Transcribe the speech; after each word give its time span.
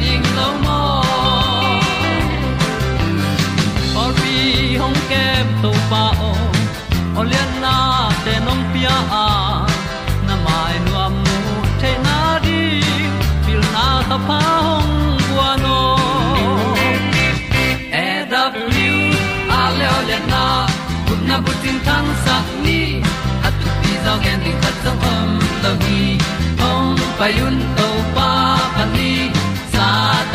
ding 0.00 0.26
lo 0.38 0.48
mo 0.64 0.80
or 4.00 4.10
bi 4.18 4.34
hong 4.80 4.98
kem 5.10 5.46
to 5.62 5.70
pa 5.90 6.04
o 6.30 6.32
olian 7.20 7.50
na 7.64 7.74
te 8.24 8.34
nong 8.46 8.64
pia 8.72 8.96
a 9.24 9.26
na 10.26 10.34
mai 10.44 10.74
nu 10.84 10.92
am 11.06 11.14
mu 11.24 11.38
te 11.80 11.90
na 12.06 12.16
di 12.44 12.62
pil 13.44 13.62
na 13.74 13.86
ta 14.10 14.18
pa 14.28 14.40
hong 14.66 14.94
bua 15.26 15.50
no 15.64 15.78
e 18.04 18.06
da 18.32 18.42
blue 18.54 19.02
a 19.58 19.60
le 19.78 19.86
olian 19.98 20.24
na 20.34 20.44
kun 21.06 21.20
na 21.28 21.36
bu 21.44 21.52
tin 21.62 21.76
tan 21.86 22.06
sa 22.24 22.36
ni. 22.64 22.80
At 23.46 23.54
tu 23.60 23.68
pi 23.80 23.92
zo 24.04 24.14
gen 24.24 24.38
di 24.44 24.52
khat 24.62 24.76
zo 24.84 24.92
om 25.12 25.30
lo 25.62 25.72
gi 25.84 26.02
hong 26.62 26.96
pai 27.18 27.34
un 27.46 27.56
to 27.76 27.87
pa 27.87 27.87
pa 27.87 27.87
ni 27.87 27.87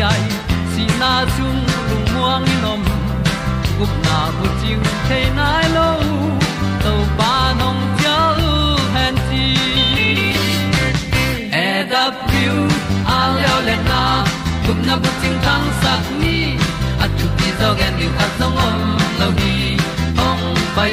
ai, 0.00 0.22
si 0.72 0.84
na 1.00 1.24
chung 1.36 1.60
lu 1.88 1.96
muang 2.12 2.44
ni 2.44 2.56
nom. 2.64 2.82
Gup 3.78 3.92
na 4.04 4.18
bu 4.36 4.46
chiu 4.60 4.78
the 5.08 5.20
nai 5.38 5.64
lo 5.76 5.88
to 6.84 6.92
pa 7.18 7.32
nong 7.60 7.80
pia 7.96 8.18
u 8.50 8.52
han 8.94 9.14
ti 9.28 9.44
e 11.64 11.68
da 11.90 12.04
piu 12.28 12.56
a 13.16 13.18
leo 13.36 13.58
le 13.68 13.76
na. 13.90 14.02
Gup 14.66 14.78
na 14.86 14.94
bu 15.02 15.10
chiu 15.20 15.34
tang 15.46 15.66
sat 15.82 16.04
ni. 16.20 16.36
At 17.02 17.10
tu 17.18 17.26
ti 17.38 17.48
zo 17.60 17.68
gen 17.78 17.92
ni 17.98 18.06
khat 18.16 18.30
song 18.38 18.56
om 18.66 18.78
lo 19.20 19.28
ni 19.40 19.54
ong 20.28 20.44
pai 20.76 20.92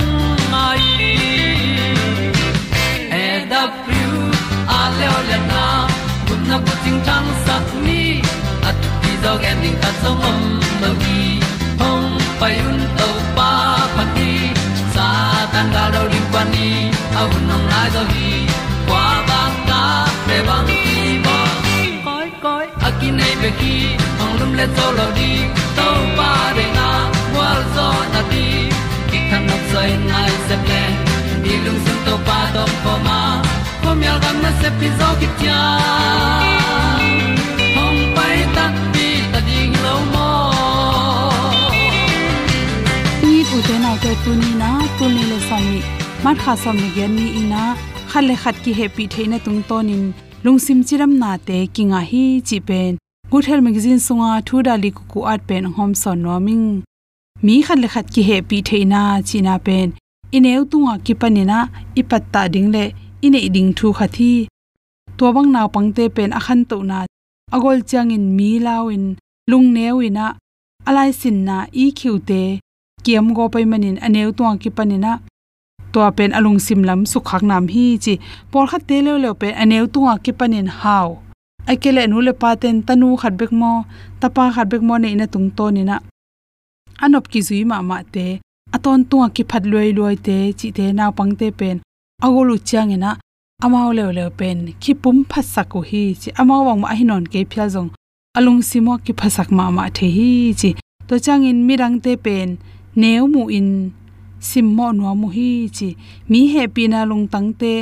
e 3.23 3.25
da 3.51 3.61
thru 3.83 4.09
a 4.77 4.81
le 4.97 5.07
o 5.17 5.19
le 5.29 5.37
na 5.51 5.63
kun 6.27 6.39
na 6.49 6.57
ko 6.65 6.73
ting 6.83 6.99
tang 7.07 7.29
sat 7.45 7.65
ni 7.85 8.01
at 8.69 8.77
ti 9.01 9.11
dog 9.23 9.41
ending 9.51 9.77
ta 9.83 9.89
song 10.01 10.21
om 10.29 10.39
lo 10.81 10.91
gi 11.03 11.21
hong 11.81 12.09
pai 12.39 12.55
un 12.69 12.79
to 12.99 13.09
pa 13.37 13.51
pa 13.95 14.03
ti 14.15 14.31
sa 14.95 15.07
tan 15.53 15.67
ga 15.75 15.83
do 15.95 16.01
ri 16.11 16.21
pa 16.33 16.41
ni 16.53 16.69
au 17.21 17.29
nong 17.49 17.65
lai 17.71 17.87
do 17.95 18.03
gi 18.13 18.31
kwa 18.87 19.05
ba 19.29 19.41
ta 19.69 19.81
pe 20.27 20.37
bang 20.47 20.69
ki 20.83 21.05
bo 21.25 21.37
koi 22.07 22.29
koi 22.45 22.65
akin 22.87 23.13
nei 23.19 23.33
be 23.41 23.49
ki 23.59 23.75
ong 24.23 24.33
lum 24.39 24.51
le 24.59 24.65
zo 24.77 24.87
lo 24.99 25.07
di 25.19 25.31
to 25.77 25.87
pa 26.17 26.31
de 26.57 26.65
na 26.77 26.87
wa 27.35 27.49
zo 27.75 27.87
na 28.13 28.21
di 28.31 28.45
ki 29.09 29.19
kan 29.29 29.43
nok 29.49 29.63
sai 29.71 29.89
nai 30.09 30.31
se 30.47 30.55
pa 32.27 32.39
to 32.55 32.63
pa 32.83 32.93
ma 33.07 33.19
ko 33.83 33.89
myal 34.01 34.17
gam 34.23 34.37
na 34.43 34.51
se 34.61 34.69
pi 34.79 34.87
zo 34.99 35.09
ki 35.19 35.27
tia 35.39 35.59
hom 37.75 37.95
pai 38.17 38.37
ta 38.55 38.65
pi 38.93 39.07
ta 39.31 39.39
ding 39.49 39.75
lo 39.85 39.95
mo 40.13 40.27
ni 43.27 43.37
u 43.55 43.61
te 43.67 43.75
na 43.85 43.91
te 44.03 44.11
tu 44.25 44.31
ni 44.41 44.51
na 44.63 44.71
tu 44.97 45.05
ni 45.15 45.23
le 45.31 45.39
som 45.47 45.63
ni 45.71 45.79
mat 46.25 46.37
kha 46.43 46.53
som 46.63 46.75
ni 46.83 46.89
gen 46.97 47.15
ni 47.19 47.27
ina 47.43 47.63
khale 48.11 48.35
khat 48.43 48.55
ki 48.63 48.71
happy 48.79 49.07
theina 49.13 49.37
tung 49.45 49.61
tonin 49.69 50.03
lungsim 50.43 50.79
chiram 50.87 51.13
na 51.23 51.31
te 51.47 51.57
kinga 51.75 52.01
hi 52.11 52.23
chi 52.51 52.59
pen 52.69 52.91
good 53.31 53.45
health 53.49 53.65
magazine 53.67 53.99
sunga 54.07 54.29
thu 54.47 54.63
dali 54.67 54.89
ku 54.97 55.03
ku 55.11 55.19
at 55.33 55.41
pen 55.49 55.73
hom 55.77 55.91
son 56.03 56.23
noming 56.27 56.65
mi 57.45 57.55
khat 57.67 57.79
le 57.83 57.89
khat 57.93 58.15
ki 58.15 58.21
happy 58.29 58.57
theina 58.69 59.01
china 59.31 59.55
pen 59.67 59.87
ineu 60.37 60.63
tunga 60.71 60.95
ki 61.05 61.13
panina 61.21 61.57
ipatta 61.99 62.41
ding 62.53 62.69
le 62.75 62.83
ine 63.25 63.39
ding 63.55 63.69
thu 63.77 63.87
khathi 63.97 64.31
to 65.17 65.25
bang 65.35 65.49
naw 65.55 65.67
pangte 65.73 66.03
pen 66.15 66.31
akhan 66.39 66.61
to 66.69 66.77
na 66.89 66.99
agol 67.55 67.79
changin 67.89 68.25
mi 68.37 68.49
lawin 68.65 69.05
lung 69.51 69.67
newina 69.75 70.25
alai 70.87 71.11
sin 71.19 71.37
na 71.47 71.57
i 71.83 71.85
khiute 71.97 72.41
kiam 73.03 73.27
go 73.35 73.43
pai 73.53 73.65
manin 73.71 73.97
aneu 74.05 74.29
tuang 74.37 74.57
ki 74.61 74.69
panina 74.77 75.13
to 75.91 75.99
pen 76.17 76.31
alung 76.37 76.59
sim 76.65 76.81
lam 76.87 77.01
su 77.11 77.19
khak 77.29 77.43
nam 77.49 77.65
hi 77.73 77.85
chi 78.03 78.13
por 78.51 78.65
khat 78.71 78.81
te 78.89 78.97
le 79.05 79.13
le 79.23 79.31
pe 79.41 79.49
aneu 79.61 79.85
tuang 79.93 80.19
ki 80.23 80.31
panin 80.39 80.67
haw 80.79 81.07
akele 81.71 82.03
nu 82.11 82.17
le 82.27 82.33
paten 82.41 82.75
tanu 82.87 83.07
khat 83.21 83.33
bek 83.39 83.51
mo 83.61 83.71
tapa 84.21 84.43
khat 84.55 84.67
bek 84.71 84.83
mo 84.87 84.95
ne 85.01 85.07
ina 85.15 85.25
tung 85.33 85.47
to 85.57 85.65
ni 85.75 85.83
na 85.89 85.95
anop 87.03 87.25
ki 87.31 87.39
zui 87.47 87.61
ma 87.71 87.77
ma 87.89 87.97
te 88.13 88.25
aton 88.75 88.99
tuang 89.09 89.31
ki 89.35 89.43
phat 89.49 89.63
loi 89.71 89.89
loi 89.97 90.15
te, 90.25 90.37
chi 90.59 90.67
te 90.77 90.85
na 90.97 91.05
pang 91.17 91.33
te 91.39 91.47
pen. 91.59 91.77
Agolu 92.25 92.55
chang 92.69 92.91
ina, 92.95 93.11
amao 93.63 93.89
le 93.97 94.05
le 94.17 94.25
pen. 94.39 94.57
Ki 94.81 94.93
pum 95.01 95.17
phat 95.31 95.69
ko 95.71 95.79
hi, 95.89 96.03
chi 96.21 96.29
amao 96.41 96.61
wang 96.67 96.79
ma 96.83 96.89
hinon 96.99 97.25
ke 97.31 97.39
phya 97.51 97.65
jong 97.73 97.91
alung 98.37 98.61
simo 98.69 98.93
ki 99.05 99.13
phasak 99.19 99.49
ma 99.57 99.65
ma 99.77 99.83
the 99.95 100.07
hi, 100.17 100.31
chi 100.59 100.69
to 101.07 101.15
chang 101.25 101.43
in 101.49 101.59
mirang 101.67 101.97
te 102.03 102.13
pen. 102.25 102.49
Neu 103.01 103.23
mu 103.33 103.43
in, 103.57 103.69
sim 104.47 104.67
mo 104.77 104.87
no 104.91 105.15
mu 105.21 105.27
hi, 105.35 105.49
chi 105.75 105.89
mi 106.29 106.39
happy 106.53 106.83
na 106.87 106.99
lung 107.09 107.25
tang 107.33 107.49
te. 107.61 107.73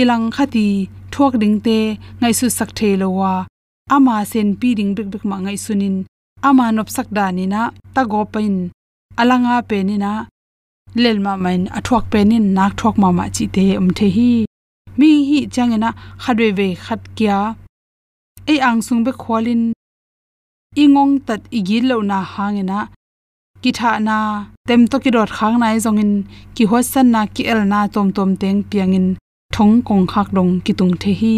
Ilang 0.00 0.26
khati, 0.34 0.68
thuak 1.12 1.34
ding 1.42 1.58
te, 1.66 1.78
ngai 2.20 2.34
su 2.38 2.46
sak 2.58 2.70
the 2.78 2.88
lo 3.00 3.08
wa. 3.18 3.32
Ama 3.94 4.14
sen 4.30 4.48
pi 4.60 4.68
ding 4.78 4.92
bek 4.96 5.08
bek 5.12 5.24
ma 5.30 5.36
ngai 5.44 5.58
sunin 5.64 5.96
ama 6.48 6.72
nop 6.72 6.88
sak 6.96 7.08
da 7.16 7.26
ni 7.36 7.44
na, 7.46 7.62
ta 7.94 8.02
go 8.10 8.20
pain 8.34 8.56
alanga 9.20 9.56
penina, 9.68 10.12
lelma 10.94 11.32
main 11.44 11.62
athuak 11.78 12.04
penin, 12.12 12.44
nak 12.56 12.72
thok 12.80 12.96
mama 13.02 13.24
chi 13.36 13.44
te 13.54 13.64
um 13.80 13.88
the 13.98 14.08
hi. 14.16 14.30
Mi 14.98 15.10
hi 15.28 15.38
changena 15.54 15.90
khadwe 16.22 16.48
ve 16.58 16.68
khat 16.84 17.00
kya. 17.16 17.38
E 18.52 18.54
ang 18.68 18.80
sung 18.86 19.02
be 19.04 19.12
khwalin. 19.22 19.62
Ingong 20.82 21.14
tat 21.26 21.40
igil 21.58 21.84
lo 21.90 21.96
na 22.10 22.18
hangena 22.32 22.78
ki 23.62 23.70
tha 23.78 23.90
na 24.08 24.18
tem 24.68 24.82
to 24.90 24.96
ki 25.04 25.10
dot 25.16 25.30
khang 25.36 25.56
nai 25.62 25.76
zong 25.84 26.00
in. 26.04 26.12
Ki 26.54 26.64
hosan 26.70 27.06
na 27.14 27.20
ki 27.34 27.42
el 27.52 27.60
na 27.72 27.80
tom 27.94 28.08
tom 28.16 28.30
teng 28.40 28.60
piang 28.70 28.94
in. 28.98 29.08
Thong 29.54 29.74
kong 29.86 30.06
khak 30.12 30.28
dong 30.36 30.52
ki 30.64 30.72
tung 30.78 30.94
the 31.02 31.12
hi. 31.20 31.36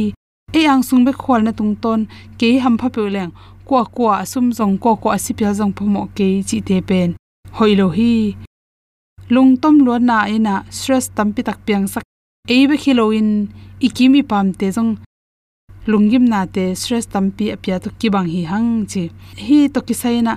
E 0.58 0.60
ang 0.72 0.82
sung 0.88 1.02
be 1.06 1.12
khwal 1.22 1.40
na 1.44 1.52
tung 1.58 1.74
ton. 1.82 2.00
Ke 2.38 2.48
ham 2.62 2.74
pha 2.80 2.88
pe 2.94 3.02
leng. 3.14 3.32
Kwa 3.68 3.82
kwa 3.94 4.24
sum 4.32 4.46
zong 4.58 4.74
ko 4.82 4.90
ko 5.02 5.08
asipya 5.16 5.50
zong 5.58 5.72
phomo 5.76 6.02
ke 6.16 6.28
chi 6.48 6.58
te 6.68 6.76
pen 6.88 7.10
hoilo 7.56 7.88
hi 7.96 8.36
lung 9.34 9.56
tom 9.62 9.76
lo 9.86 9.98
na 9.98 10.18
e 10.26 10.36
ina 10.36 10.54
stress 10.70 11.06
tampi 11.16 11.42
tak 11.48 11.58
piang 11.66 11.86
sak. 11.92 12.04
E 12.48 12.66
be 12.68 12.76
khiloin 12.82 13.28
ikimi 13.86 14.22
pam 14.30 14.46
te 14.58 14.66
jong 14.76 14.92
lungim 15.90 16.24
na 16.32 16.40
te 16.54 16.64
stress 16.80 17.06
tampi 17.14 17.44
apya 17.54 17.76
to 17.82 17.88
ki 17.98 18.08
bang 18.14 18.28
hi 18.34 18.42
hang 18.52 18.70
chi. 18.90 19.04
Hi 19.46 19.58
to 19.74 19.80
ki 19.86 19.94
saina 20.02 20.34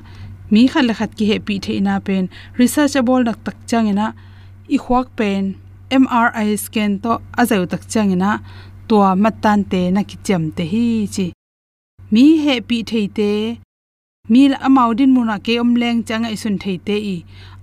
mi 0.52 0.62
khal 0.72 0.92
khat 0.98 1.12
ki 1.18 1.26
he 1.30 1.38
pi 1.46 1.56
the 1.64 1.72
ina 1.80 1.96
pen. 2.06 2.24
Researchable 2.60 3.24
nak 3.28 3.40
tak 3.46 3.58
changena 3.70 4.08
i 4.76 4.78
khwak 4.84 5.08
pen 5.18 5.44
mri 6.04 6.58
scan 6.64 6.92
to 7.04 7.12
azau 7.42 7.64
tak 7.72 7.84
tua 7.92 8.32
to 8.88 8.98
matan 9.24 9.60
te 9.72 9.82
na 9.96 10.02
ki 10.10 10.18
chem 10.26 10.44
te 10.58 10.64
hi 10.74 10.86
chi. 11.16 11.26
Mi 12.14 12.26
he 12.44 12.56
pi 12.68 12.78
thei 12.90 13.08
te 13.18 13.32
mi 14.32 14.48
amau 14.68 14.96
din 14.96 15.12
muna 15.16 15.36
ke 15.46 15.60
om 15.60 15.72
leng 15.82 16.00
changa 16.08 16.30
isun 16.36 16.56
thei 16.62 16.78
te 16.88 16.96
i. 17.16 17.18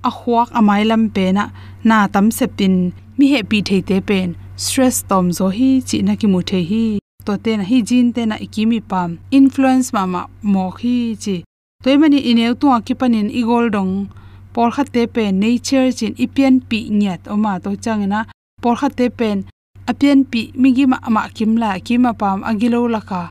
A 0.08 0.10
khwak 0.16 0.48
amai 0.58 0.82
lam 0.90 1.02
pe 1.14 1.24
na 1.36 1.44
na 1.88 1.96
tam 2.14 2.26
sepin. 2.38 2.74
Mi 3.18 3.26
he 3.32 3.40
pi 3.50 3.58
thei 3.68 3.80
te 3.88 3.96
pen. 4.08 4.28
Stress 4.64 4.96
tom 5.08 5.26
zo 5.38 5.46
hi 5.58 5.70
chi 5.88 5.98
na 6.06 6.12
ki 6.20 6.26
mu 6.32 6.40
the 6.50 6.60
hi. 6.70 6.84
To 7.26 7.32
te 7.44 7.52
na 7.56 7.64
hi, 7.70 7.78
jin 7.88 8.06
te 8.14 8.22
na 8.30 8.36
ikimi 8.46 8.80
pam. 8.90 9.10
Influence 9.38 9.88
ma 9.96 10.02
ma, 10.12 10.22
mo 10.52 10.64
hi 10.80 10.96
chi. 11.22 11.36
Toy 11.82 11.96
mani 12.00 12.20
ineu 12.30 12.52
tu 12.60 12.66
akipanin 12.76 13.30
igol 13.40 13.66
dong. 13.74 13.94
Por 14.52 14.68
kha 14.74 14.84
te 14.94 15.02
pen, 15.14 15.32
nature 15.40 15.88
chin 15.98 16.14
ipian 16.24 16.54
pi 16.68 16.78
nyat. 17.00 17.20
Oma 17.34 17.52
to 17.64 17.70
changena 17.84 18.20
por 18.62 18.74
kha 18.80 18.88
te 18.98 19.06
pen 19.18 19.38
apian 19.90 20.20
pi 20.30 20.40
migi 20.62 20.84
ma 20.92 20.98
ama 21.08 21.22
kimla 21.36 21.70
kima 21.86 22.12
pam, 22.20 22.38
agilo 22.50 22.80
laka 22.94 23.22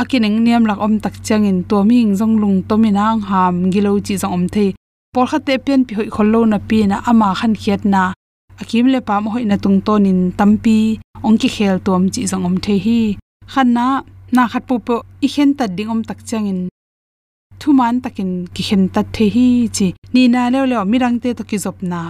akining 0.00 0.40
niam 0.44 0.64
lak 0.64 0.80
om 0.80 0.94
tak 1.04 1.14
changin 1.26 1.58
to 1.68 1.84
mi 1.88 1.96
ing 2.04 2.14
jong 2.18 2.34
lung 2.42 2.58
to 2.68 2.74
minang 2.82 3.20
ham 3.30 3.54
gilo 3.72 3.92
chi 4.06 4.14
jong 4.22 4.32
om 4.36 4.44
the. 4.54 4.74
Por 5.12 5.26
kha 5.30 5.38
te 5.46 5.54
pen 5.64 5.80
pi 5.86 5.92
hoi 5.98 6.08
khollo 6.14 6.40
na 6.52 6.58
pi 6.68 6.78
na 6.90 6.96
ama 7.10 7.28
khan 7.38 7.54
khiat 7.60 7.82
na. 7.92 8.02
Akim 8.60 8.86
le 8.92 9.00
pam 9.08 9.24
hoi 9.32 9.44
na 9.50 9.56
tung 9.62 9.80
tonin 9.86 10.20
tampi 10.38 10.78
ong 11.26 11.38
ki 11.40 11.48
khel 11.56 11.76
tom 11.86 12.02
chi 12.12 12.22
jong 12.30 12.44
om 12.48 12.56
the 12.64 12.74
hi. 12.84 13.00
Khan 13.52 13.68
na 13.76 13.86
na 14.34 14.42
khat 14.52 14.62
pu 14.68 14.74
pu 14.86 14.94
i 15.26 15.28
khen 15.34 15.50
ta 15.58 15.64
ding 15.76 15.90
om 15.94 16.00
tak 16.08 16.20
changin 16.28 16.60
thuman 17.60 17.94
takin 18.04 18.30
ki 18.54 18.62
khen 18.68 18.82
ta 18.94 19.00
the 19.14 19.24
hi 19.34 19.46
chi. 19.76 19.86
Ni 20.14 20.22
na 20.34 20.42
le 20.52 20.60
le 20.70 20.76
mirang 20.90 21.16
te 21.22 21.28
to 21.38 21.42
ki 21.50 21.56
zop 21.64 21.76
na 21.90 22.00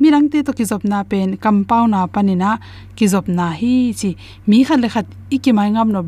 mirang 0.00 0.26
te 0.32 0.38
to 0.46 0.52
ki 0.58 0.64
zop 0.70 0.82
na 0.90 0.98
pen 1.10 1.36
compound 1.44 1.90
na 1.92 2.00
panina 2.14 2.50
ki 2.96 3.06
zop 3.12 3.26
na 3.38 3.46
hi 3.60 3.74
chi. 4.00 4.10
Mi 4.48 4.58
khat 4.66 4.78
le 4.82 4.88
khat 4.94 5.06
iki 5.36 5.50
mai 5.58 5.70
ngam 5.74 5.88
no 5.94 6.02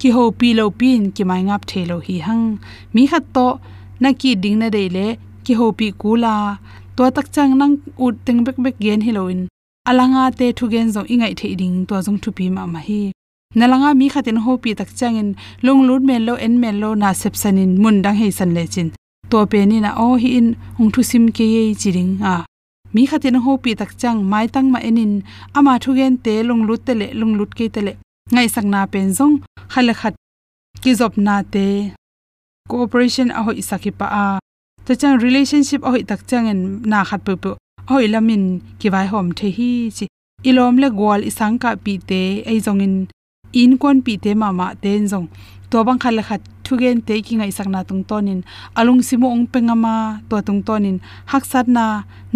ki 0.00 0.08
ho 0.14 0.22
pi 0.38 0.48
lo 0.58 0.70
pin, 0.70 1.12
ki 1.16 1.22
mai 1.24 1.42
ngap 1.48 1.62
the 1.70 1.82
hi 2.06 2.16
hang. 2.26 2.58
Mi 2.94 3.02
khat 3.10 3.24
to, 3.34 3.46
na 4.00 4.12
ki 4.20 4.30
ding 4.42 4.58
na 4.60 4.68
de 4.76 4.88
le, 4.96 5.06
ki 5.44 5.54
ho 5.58 5.66
pi 5.78 5.86
kula 6.00 6.58
to 6.96 7.10
tak 7.16 7.26
chang 7.34 7.52
nang 7.60 7.74
ut 8.04 8.14
teng 8.26 8.44
bek 8.46 8.56
bek 8.64 8.76
gen 8.84 9.00
hiloin 9.06 9.40
alanga 9.88 10.30
te 10.38 10.46
thu 10.56 10.64
gen 10.72 10.88
zo 10.94 11.02
ingai 11.12 11.34
the 11.40 11.48
ding 11.60 11.76
to 11.88 11.94
jong 12.06 12.18
thu 12.22 12.30
pi 12.36 12.44
ma 12.56 12.66
ma 12.66 12.80
hi. 12.88 13.02
Nalanga 13.58 13.90
mi 13.98 14.06
khatin 14.12 14.38
ho 14.44 14.52
pi 14.62 14.70
tak 14.78 14.90
changin 14.98 15.28
long 15.66 15.80
lut 15.88 16.02
men 16.08 16.24
lo, 16.26 16.34
en 16.46 16.54
men 16.62 16.80
lo 16.82 16.94
na 16.94 17.12
sep 17.12 17.34
mun 17.82 17.96
dang 18.04 18.16
hei 18.20 18.30
san 18.30 18.54
le 18.54 18.66
chin. 18.66 18.88
To 19.30 19.46
pe 19.46 19.66
ni 19.66 19.80
na 19.80 19.90
o 20.04 20.16
hi 20.22 20.28
in, 20.38 20.48
ong 20.78 20.90
thu 20.92 21.02
sim 21.10 21.24
ke 21.36 21.44
ye 21.54 21.74
chiring 21.80 22.12
a 22.32 22.34
mi 22.94 23.02
khatin 23.10 23.36
ho 23.44 23.52
pi 23.64 23.70
tak 23.80 23.90
chang 24.00 24.18
mai 24.32 24.46
tang 24.54 24.68
ma 24.72 24.78
enin. 24.88 25.12
Ama 25.58 25.72
thu 25.82 25.90
gen 25.98 26.14
te 26.24 26.34
lung 26.48 26.62
lut 26.68 26.80
te 26.86 26.92
le, 27.00 27.06
lung 27.20 27.34
lut 27.38 27.50
ke 27.58 27.64
te 27.74 27.80
le. 27.86 27.92
Ngai 28.34 28.48
sak 28.54 28.64
na 28.72 28.80
pen 28.92 29.08
zong 29.18 29.34
khale 29.72 29.94
khat. 30.00 30.14
Ki 30.82 30.90
job 30.98 31.12
na 31.26 31.34
te. 31.52 31.66
Cooperation 32.70 33.28
a 33.38 33.40
hoi 33.46 33.60
saki 33.68 33.90
pa 33.98 34.06
a. 34.22 34.24
To 34.86 34.92
chang 35.00 35.16
relationship 35.26 35.80
a 35.86 35.90
hoi 35.94 36.02
tak 36.10 36.20
chang 36.28 36.46
en 36.52 36.60
na 36.90 36.98
khat 37.08 37.20
pu 37.26 37.32
pu. 37.42 37.50
Hoi 37.90 38.06
lamin 38.14 38.44
ki 38.80 38.88
vai 38.94 39.06
hom 39.12 39.26
the 39.38 39.48
hi 39.56 39.72
chi. 39.96 40.04
Ilom 40.48 40.76
le 40.82 40.88
gol 40.98 41.20
isang 41.30 41.56
ka 41.62 41.70
pi 41.84 41.94
te, 42.08 42.22
ei 42.50 42.58
zong 42.66 42.82
in. 42.86 42.94
In 43.60 43.72
kon 43.82 43.98
pi 44.04 44.14
te 44.24 44.30
ma 44.40 44.48
ma 44.58 44.66
ten 44.82 45.02
jong 45.12 45.28
to 45.72 45.78
bang 45.86 46.00
khal 46.02 46.16
khat 46.28 46.40
thugen 46.64 46.96
te 47.06 47.14
ki 47.26 47.34
ngai 47.36 47.52
sakna 47.56 47.80
tung 47.88 48.02
tonin 48.08 48.40
alung 48.78 49.02
simu 49.08 49.26
ong 49.34 49.46
pengama 49.52 49.96
to 50.28 50.36
tung 50.46 50.60
tonin 50.68 50.96
hak 51.30 51.44
sat 51.52 51.66
na, 51.76 51.86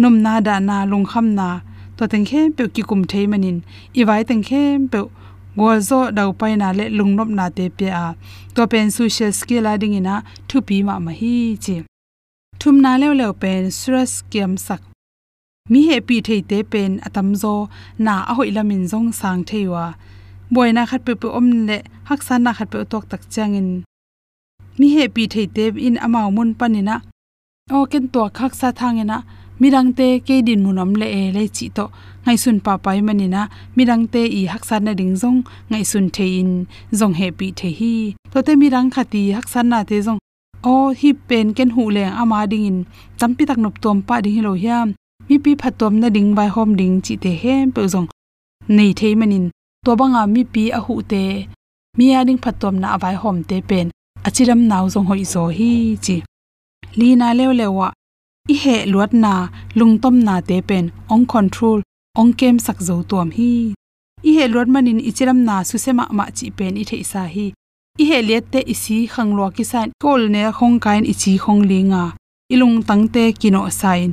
nom 0.01 0.15
na 0.25 0.33
da 0.47 0.55
na 0.69 0.77
lung 0.91 1.05
kham 1.11 1.27
na. 1.39 1.49
To 1.97 2.03
teng 2.11 2.25
khe 2.29 2.41
pe 2.57 2.63
ki 2.75 2.81
kum 2.89 3.01
thei 3.11 3.25
manin 3.31 3.57
i 3.99 4.01
wai 4.07 4.21
teng 4.29 4.43
khe 4.47 4.63
pe 4.91 4.99
gol 5.59 5.79
zo 5.89 5.99
dau 6.17 6.29
pai 6.39 6.53
na 6.61 6.67
le 6.77 6.85
lung 6.97 7.13
nop 7.17 7.29
na 7.37 7.45
te 7.57 7.65
pe 7.77 7.87
a. 8.03 8.07
To 8.55 8.61
pen 8.71 8.87
social 8.97 9.31
skill 9.39 9.69
a 9.71 9.73
ding 9.81 9.97
ina 9.99 10.15
thu 10.47 10.57
pi 10.67 10.77
ma 10.87 10.95
ma 11.05 11.11
hi 11.19 11.35
chi. 11.63 11.75
Thum 12.59 12.75
na 12.85 12.91
lew 13.01 13.13
lew 13.19 13.33
pen, 13.41 13.63
stress 13.77 14.13
kiam 14.31 14.53
sak. 14.65 14.81
Mi 15.71 15.79
he 15.89 15.97
pi 16.07 16.15
thei 16.27 16.41
te 16.49 16.57
pen 16.71 16.91
atam 17.07 17.29
zo 17.41 17.53
na 18.05 18.13
a 18.29 18.33
hoi 18.37 18.49
lamin 18.57 18.83
zong 18.91 19.09
sang 19.19 19.41
theiwa 19.49 19.85
boina 20.53 20.81
khat 20.89 21.01
pe 21.07 21.13
pe 21.21 21.27
om 21.39 21.47
le 21.67 21.77
san 22.27 22.41
na 22.43 22.51
khat 22.57 22.67
pe 22.71 22.77
tok 22.91 23.05
tak 23.11 23.21
changin 23.33 23.69
mi 24.79 24.87
he 24.95 25.03
pi 25.15 25.23
thei 25.33 25.47
te 25.55 25.65
in 25.87 25.95
amao 26.05 26.29
mun 26.35 26.49
panina. 26.59 26.95
O 27.77 27.85
ken 27.91 28.05
e 28.07 28.09
to 28.13 28.21
khak 28.37 28.53
sa 28.59 28.69
thangena. 28.79 29.17
Mirang 29.61 29.89
te 29.97 30.07
ke 30.27 30.35
din 30.47 30.61
munom 30.65 30.91
le 30.99 31.07
e 31.19 31.23
le 31.35 31.43
chi 31.55 31.65
to. 31.77 31.85
Ngai 32.25 32.37
sun 32.43 32.57
pa 32.65 32.73
pai 32.83 32.99
manina. 33.07 33.41
Mirang 33.77 34.03
te 34.13 34.21
i 34.39 34.41
hak 34.51 34.63
san 34.69 34.83
na 34.85 34.93
ding 34.99 35.15
zong. 35.21 35.39
Ngai 35.69 35.83
sun 35.91 36.05
the 36.15 36.25
in. 36.39 36.51
Zong 36.99 37.15
he 37.19 37.27
pi 37.37 37.47
the 37.59 37.69
hi. 37.79 37.93
To 38.31 38.39
te 38.47 38.53
mirang 38.61 38.89
khati 38.95 39.21
hak 39.35 39.47
san 39.53 39.69
na 39.71 39.79
te 39.89 39.97
zong. 40.07 40.19
O, 40.63 40.73
hi 40.99 41.09
pen 41.27 41.47
ken 41.57 41.69
hu 41.75 41.83
le 41.95 42.03
ama 42.21 42.39
ding 42.51 42.65
in 42.69 42.79
champi 43.19 43.43
tak 43.49 43.57
nop 43.63 43.75
tom 43.83 43.97
pa 44.07 44.15
ding 44.25 44.41
lo 44.47 44.53
hiam. 44.63 44.87
Mi 45.27 45.35
pi 45.43 45.51
phatom 45.61 45.93
na 46.01 46.07
ding 46.15 46.29
bai 46.37 46.49
hom 46.55 46.69
ding 46.79 46.95
chi 47.05 47.13
te 47.23 47.31
hem 47.41 47.71
pe 47.75 47.81
zong. 47.93 48.07
Nei 48.75 48.91
thei 48.99 49.13
manin 49.19 49.45
tua 49.87 49.95
to 49.95 49.99
banga 50.03 50.27
mi 50.33 50.43
pi 50.53 50.63
a 50.77 50.79
hu 50.85 50.93
te. 51.11 51.23
Mi 51.97 52.05
ading 52.19 52.41
phatom 52.43 52.75
na 52.81 52.87
avai 52.95 53.15
hom 53.21 53.37
te 53.49 53.57
pen. 53.69 53.87
Achiram 54.27 54.61
naw 54.69 54.85
zong 54.93 55.07
hoi 55.09 55.23
zo 55.33 55.43
hi 55.57 55.71
chi. 56.05 56.15
Li 56.99 57.09
na 57.19 57.27
lew 57.37 57.51
lewa 57.59 57.87
i 58.53 58.55
he 58.63 58.75
luat 58.91 59.11
na 59.23 59.33
lungtom 59.77 60.15
na 60.27 60.35
te 60.49 60.57
pen. 60.69 60.85
Ong 61.13 61.25
control, 61.33 61.79
ong 62.19 62.33
kem 62.39 62.57
sak 62.65 62.79
zo 62.87 62.95
tom 63.09 63.29
hi. 63.37 63.51
I 64.29 64.31
he 64.37 64.43
luat 64.53 64.67
manin 64.73 64.99
ichiram 65.09 65.39
na 65.47 65.55
su 65.69 65.77
sema 65.83 66.05
ma 66.17 66.25
chi 66.37 66.47
pen 66.57 66.73
i 66.81 66.83
thei 66.89 67.03
sa 67.11 67.21
hi. 67.33 67.47
I 68.01 68.03
he 68.09 68.17
liet 68.27 68.45
te 68.53 68.59
isi 68.73 68.97
khanglo 69.13 69.45
ki 69.55 69.63
san 69.71 69.89
kol 70.03 70.21
ne 70.33 70.41
khong 70.57 70.77
kain 70.83 71.05
ichi 71.13 71.33
khong 71.43 71.61
linga 71.71 72.03
ilung 72.53 72.77
tangte 72.87 73.23
kino 73.39 73.61
sain 73.79 74.11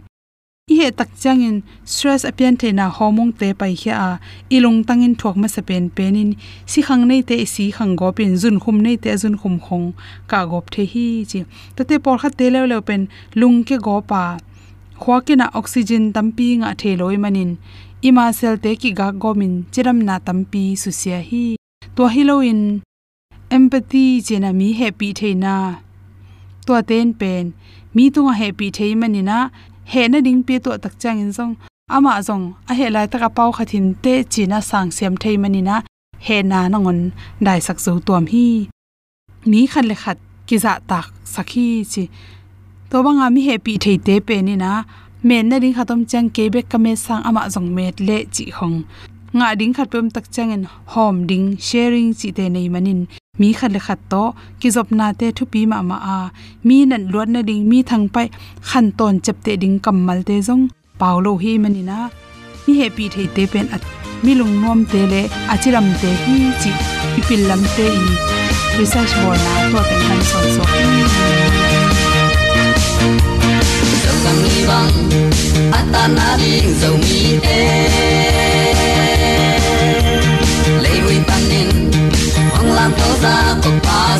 i 0.72 0.74
he 0.80 0.88
tak 0.98 1.10
changin 1.22 1.56
stress 1.84 2.22
apian 2.24 2.54
the 2.60 2.68
na 2.72 2.86
homong 2.96 3.32
te 3.40 3.48
pai 3.60 3.74
khia 3.80 3.94
a 4.08 4.10
ilung 4.56 4.80
tangin 4.88 5.14
thok 5.20 5.36
ma 5.42 5.48
sapen 5.54 5.84
penin. 5.96 6.30
Si 6.70 6.80
khang 6.86 7.04
nei 7.10 7.20
te 7.28 7.36
si 7.54 7.64
khang 7.76 7.92
go 8.00 8.08
pin 8.16 8.32
zun 8.42 8.56
khum 8.62 8.76
nei 8.84 8.96
te 8.96 9.10
zun 9.22 9.36
khum 9.40 9.54
khong 9.64 9.86
ka 10.30 10.40
gop 10.50 10.66
the 10.74 10.84
hi 10.92 11.06
chi. 11.30 11.40
Ta 11.76 11.82
te 11.88 11.96
por 12.04 12.16
kha 12.22 12.28
te 12.38 12.46
lew 12.54 12.64
lew 12.70 12.80
pen 12.88 13.02
lung 13.40 13.58
ke 13.68 13.76
go 13.86 13.96
pa 14.10 14.22
khwa 15.02 15.16
ke 15.26 15.34
na 15.40 15.46
oxygen 15.58 16.04
tampi 16.14 16.48
nga 16.60 16.70
the 16.80 16.90
loi 17.00 17.16
manin. 17.24 17.50
Ima 18.08 18.26
sel 18.38 18.56
te 18.64 18.70
ki 18.80 18.90
ga 18.98 19.08
go 19.22 19.30
min 19.40 19.54
chiram 19.72 19.98
na 20.08 20.16
tampi 20.26 20.64
su 20.82 20.90
sia 21.00 21.20
hi. 21.28 21.44
To 21.96 22.02
hi 22.12 22.22
lo 22.28 22.36
in. 22.50 22.62
Empathy 23.56 24.06
chena 24.26 24.50
mi 24.58 24.68
happy 24.80 25.08
theina 25.18 25.56
to 26.66 26.82
ten 26.82 27.12
pen, 27.20 27.52
mi 27.94 28.10
tu 28.10 28.28
happy 28.28 28.70
the 28.70 28.94
manina 28.94 29.50
he 29.92 30.02
na 30.08 30.18
ding 30.26 30.42
pe 30.46 30.54
to 30.64 30.70
tak 30.84 30.94
chang 31.02 31.20
in 31.24 31.32
zong. 31.38 31.54
Ama 31.96 32.12
zong, 32.28 32.44
a 32.70 32.72
he 32.78 32.86
lai 32.94 33.06
taka 33.12 33.28
pau 33.36 33.50
khathin 33.56 33.86
te 34.04 34.14
china 34.32 34.58
sang 34.70 34.90
sem 34.96 35.14
thei 35.22 35.36
mani 35.42 35.60
na 35.68 35.76
he 36.26 36.36
na 36.50 36.58
na 36.72 36.78
ngon 36.78 37.00
dai 37.46 37.60
sak 37.66 37.78
zo 37.84 37.92
tuam 38.06 38.24
hi. 38.32 38.46
Mi 39.50 39.60
khan 39.72 39.86
le 39.90 39.94
khat 40.02 40.18
ki 40.46 40.56
za 40.64 40.72
tak 40.90 41.06
sakhi 41.34 41.66
chi. 41.92 42.04
To 42.90 42.96
banga 43.04 43.26
mi 43.34 43.40
he 43.46 43.54
pi 43.64 43.72
thei 43.84 43.96
te 44.06 44.14
pe 44.26 44.36
ni 44.46 44.56
na. 44.64 44.72
Men 45.28 45.48
na 45.48 45.56
ding 45.62 45.74
khatom 45.76 46.00
chang 46.10 46.28
ke 46.36 46.44
be 46.52 46.60
kame 46.70 46.92
sang 47.04 47.22
ama 47.28 47.42
zong 47.54 47.68
met 47.76 47.96
le 48.08 48.18
chi 48.34 48.44
hong. 48.58 48.78
Nga 49.36 49.48
ding 49.58 49.74
khat 49.76 49.88
pem 49.92 50.06
tak 50.14 50.26
chang 50.34 50.50
in 50.56 50.64
hom 50.92 51.16
ding 51.30 51.46
sharing 51.66 52.10
chi 52.18 52.28
te 52.36 52.44
nei 52.54 52.68
manin 52.74 53.00
mi 53.38 53.48
khat 53.58 53.70
le 53.74 53.80
khat 53.86 53.98
to 54.12 54.22
ki 54.60 54.68
zop 54.76 54.88
na 54.98 55.06
te 55.20 55.26
thu 55.36 55.44
pi 55.52 55.60
ma 55.72 55.78
ma 55.90 55.96
a 56.16 56.18
mi 56.66 56.76
nan 56.90 57.02
luat 57.12 57.28
na 57.34 57.40
ding 57.48 57.62
mi 57.70 57.78
thang 57.90 58.06
pai 58.14 58.26
khan 58.68 58.86
ton 58.98 59.14
chap 59.24 59.36
te 59.44 59.52
ding 59.62 59.76
kamal 59.84 60.18
te 60.28 60.36
jong 60.46 60.64
paulo 61.00 61.32
hi 61.42 61.52
manina 61.62 61.98
mi 62.64 62.72
happy 62.80 63.04
thei 63.14 63.26
te 63.36 63.42
pen 63.52 63.66
at 63.74 63.82
mi 64.24 64.32
lung 64.38 64.54
nom 64.62 64.80
te 64.92 65.00
le 65.12 65.22
achiram 65.52 65.86
te 66.00 66.10
hi 66.22 66.36
chi 66.60 66.72
ipil 67.18 67.42
lam 67.48 67.62
te 67.76 67.86
in 67.98 68.06
research 68.78 69.12
bor 69.20 69.36
na 69.44 69.52
to 69.72 69.80
te 69.88 69.96
kan 70.06 70.20
so 70.30 70.38
so 70.54 70.64
dầu 74.04 74.14
cầm 74.24 74.36
mi 74.42 74.66
băng 74.68 74.90
atana 75.72 76.28
ding 76.40 76.74
dầu 76.80 76.96
mi 76.96 77.38
te 77.42 78.13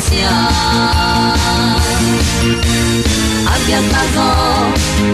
sia 0.09 0.35
abian 3.53 3.85
tazo 3.93 4.13
zo 4.15 4.29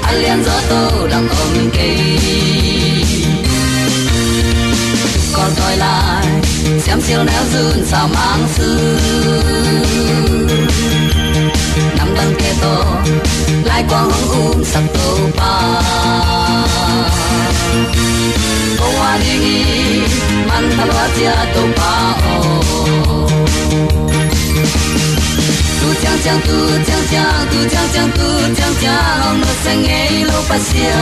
alian 0.10 0.40
zo 0.44 0.56
to 0.70 1.08
đang 1.12 1.28
ôm 1.30 1.70
cây 1.74 1.98
còn 5.34 5.52
tôi 5.58 5.78
lại 5.78 6.26
xem 6.80 7.02
siêu 7.02 7.24
néo 7.24 7.44
dùn 7.54 7.86
sao 7.86 8.08
mang 8.08 8.48
sư 8.56 8.98
Nam 11.98 12.08
tăng 12.18 12.34
kê 12.40 12.54
tô 12.62 12.84
lai 13.64 13.84
quang 13.90 14.12
hong 14.12 14.52
um 14.52 14.64
sắc 14.64 14.84
tô 14.94 15.18
pa 15.38 15.82
tô 18.78 18.86
hoa 18.98 19.18
đi 19.18 19.38
nghi 19.38 20.02
man 20.48 20.72
ta 20.78 20.86
loa 20.86 21.08
chia 21.16 21.36
tô 21.56 21.62
pa 21.76 21.92
ô 22.14 22.31
tu 22.31 22.31
chang 22.31 22.31
chang 26.24 26.40
tu 26.48 26.58
chang 26.88 27.06
chang 27.12 27.48
tu 27.52 27.70
chang 27.70 27.88
chang 27.94 28.12
tu 28.18 28.54
chang 28.56 28.74
chang 28.82 29.22
ông 29.22 29.42
nó 29.42 29.48
sẽ 29.64 29.76
nghe 29.76 30.10
lâu 30.26 30.44
pa 30.50 30.60
sia 30.60 30.94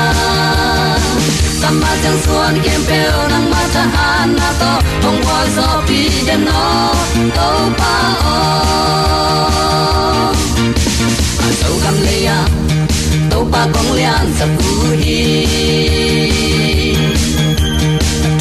sama 1.61 1.87
chẳng 2.03 2.19
xuân 2.25 2.59
kem 2.63 2.81
bèo 2.89 3.27
nang 3.29 3.51
ma 3.51 3.63
ta 3.73 3.81
han 3.81 4.35
na 4.35 4.53
to 4.59 4.81
hong 5.03 5.23
hoa 5.23 5.45
so 5.55 5.81
pi 5.87 6.09
đêm 6.27 6.45
nó 6.45 6.93
tàu 7.35 7.71
pa 7.77 8.13
o 8.23 8.39
à 11.39 11.47
sâu 11.61 11.73
gam 11.83 11.93
lê 12.05 12.25
ya 12.25 12.47
tàu 13.29 13.47
pa 13.51 13.67
kong 13.73 13.91
lian 13.93 14.33
sa 14.39 14.45
pu 14.57 14.69
hi 15.01 15.45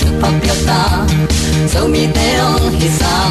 tu 0.00 0.06
pa 0.22 0.28
pia 0.42 0.54
ta 0.66 1.06
sâu 1.68 1.88
mi 1.88 2.06
te 2.14 2.38
ong 2.38 2.80
hi 2.80 2.88
sa 3.00 3.27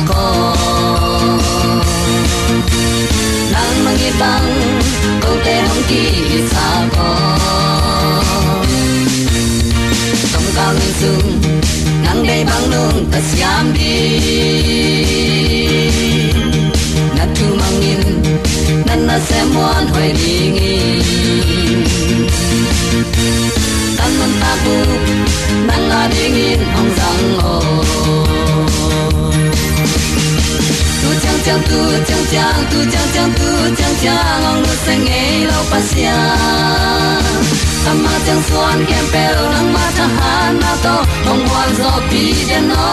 ko 4.18 4.26
nang 4.26 4.48
mangitang 4.48 5.22
ko 5.22 5.32
te 5.46 5.56
hong 5.68 5.84
ki 5.90 6.02
hi 6.30 6.40
sa 6.52 6.68
ko 6.96 7.10
cao 10.58 10.74
lên 10.74 10.94
sương 11.00 11.42
nắng 12.04 12.28
đây 12.28 12.46
băng 12.46 12.72
nương 12.72 13.06
ta 13.12 13.20
siam 13.32 13.74
đi. 13.74 14.20
Nát 17.18 17.28
tu 17.40 17.56
mang 17.60 17.82
in 17.82 18.02
nan 18.86 19.08
na 19.08 19.20
se 19.20 19.44
muan 19.54 19.88
hoài 19.88 20.12
đi 20.12 20.38
nghi 20.54 20.78
tan 23.98 24.12
man 24.20 24.32
ta 24.42 24.58
bu 24.66 24.78
nan 25.68 25.82
la 25.90 26.10
đi 26.16 26.30
ngin 26.30 26.60
hong 26.74 26.90
răng 26.98 27.40
ô 27.44 28.37
tu 31.48 31.54
chang 31.54 31.64
tu 31.70 31.80
chang 32.08 32.26
chang 32.32 32.64
tu 32.72 32.80
chang 32.92 33.10
chang 33.14 33.32
tu 33.40 33.50
chang 33.78 33.96
chang 34.04 34.44
ong 34.44 34.62
lu 34.64 34.74
sang 34.86 35.06
ngei 35.06 35.46
lo 35.46 35.60
pa 35.72 35.80
sia 35.90 36.18
chang 38.26 38.42
suan 38.48 38.86
kem 38.90 39.06
pel 39.14 39.38
nang 39.54 39.74
ma 39.74 39.86
ta 39.98 40.06
han 40.18 40.60
na 40.60 40.72
to. 40.84 40.96
Ong 41.32 41.44
wal 41.52 41.70
zo 41.80 41.92
pi 42.10 42.24
de 42.50 42.60
no 42.70 42.90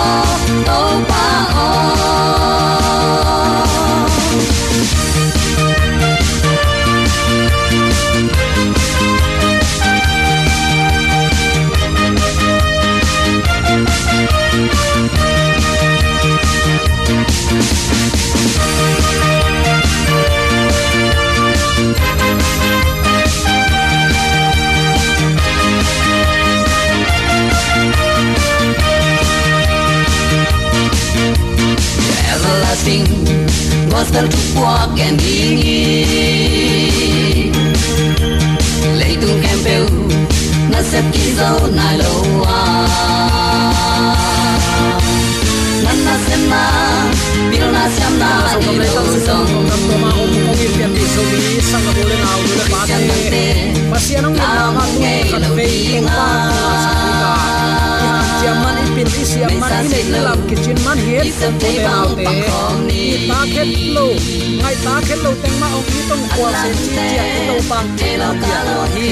to 0.67 0.81
pa 1.11 2.84
gospel 34.05 34.29
to 34.29 34.61
walk 34.61 34.99
and 35.01 35.19
dingi 35.19 36.05
lấy 38.99 39.17
tung 39.23 39.43
em 39.43 39.59
bêu 39.65 39.87
na 40.73 40.83
sep 40.83 41.05
ki 41.13 41.33
zo 41.39 41.51
na 41.77 41.87
lo 42.01 42.13
wa 42.41 42.61
nan 45.85 45.99
na 46.07 46.15
sem 46.27 46.43
na 46.53 46.65
bil 47.51 47.67
na 47.73 47.85
sem 47.97 48.19
na 48.19 48.33
di 48.61 48.79
lo 48.79 49.05
song 49.27 50.44
siam 59.85 59.93
man 59.93 59.99
i 59.99 60.11
nei 60.11 60.21
lam 60.25 60.41
ki 60.49 60.57
chin 60.64 60.79
man 60.85 60.99
het 60.99 61.29
ko 61.41 61.49
te 61.61 61.71
nau 61.85 62.09
te 62.17 62.25
i 62.95 63.29
ta 63.29 63.38
khet 63.53 63.71
lo 63.95 64.07
ngai 64.61 64.76
ta 64.85 64.95
khet 65.07 65.21
lo 65.25 65.33
teng 65.43 65.59
ma 65.61 65.69
ong 65.79 65.88
i 65.99 66.00
tong 66.09 66.25
kwa 66.37 66.50
se 66.61 66.69
chi 66.79 66.88
chia 66.95 67.25
i 67.38 67.41
to 67.49 67.57
pang 67.69 67.88
te 67.99 68.17
la 68.17 68.31
lo 68.69 68.85
hi 68.95 69.09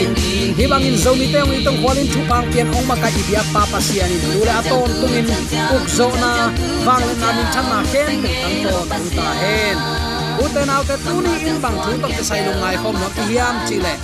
hi 0.59 0.67
bang 0.73 0.85
in 0.91 0.97
zo 1.05 1.15
mi 1.15 1.27
te 1.33 1.41
ong 1.45 1.53
i 1.57 1.65
tong 1.65 1.79
kwalin 1.83 2.09
thu 2.13 2.21
pang 2.31 2.47
pian 2.53 2.73
ong 2.77 2.87
ma 2.89 2.97
ka 3.03 3.09
i 3.21 3.23
bia 3.29 3.43
pa 3.55 3.63
pa 3.73 3.81
sian 3.81 4.11
in 4.17 4.23
lu 4.33 4.45
le 4.49 4.53
aton 4.61 4.91
tung 5.01 5.17
in 5.21 5.27
uk 5.77 5.87
zo 5.97 6.09
na 6.23 6.33
wang 6.87 7.05
le 7.09 7.15
na 7.23 7.29
min 7.37 7.49
na 7.55 7.79
tan 7.93 8.13
to 8.65 8.77
tu 8.91 9.09
ta 9.17 9.29
hen 9.41 9.77
uten 10.45 10.71
au 10.75 10.83
te 10.89 10.97
tu 11.07 11.15
ni 11.27 11.35
in 11.51 11.59
bang 11.65 11.77
thu 11.85 11.93
to 12.03 12.09
te 12.17 12.23
sai 12.29 12.41
lu 12.47 12.53
ngai 12.61 12.77
khom 12.83 12.95
no 13.03 13.09
ki 13.17 13.23
hiam 13.31 13.57
chi 13.69 13.77
le 13.85 13.95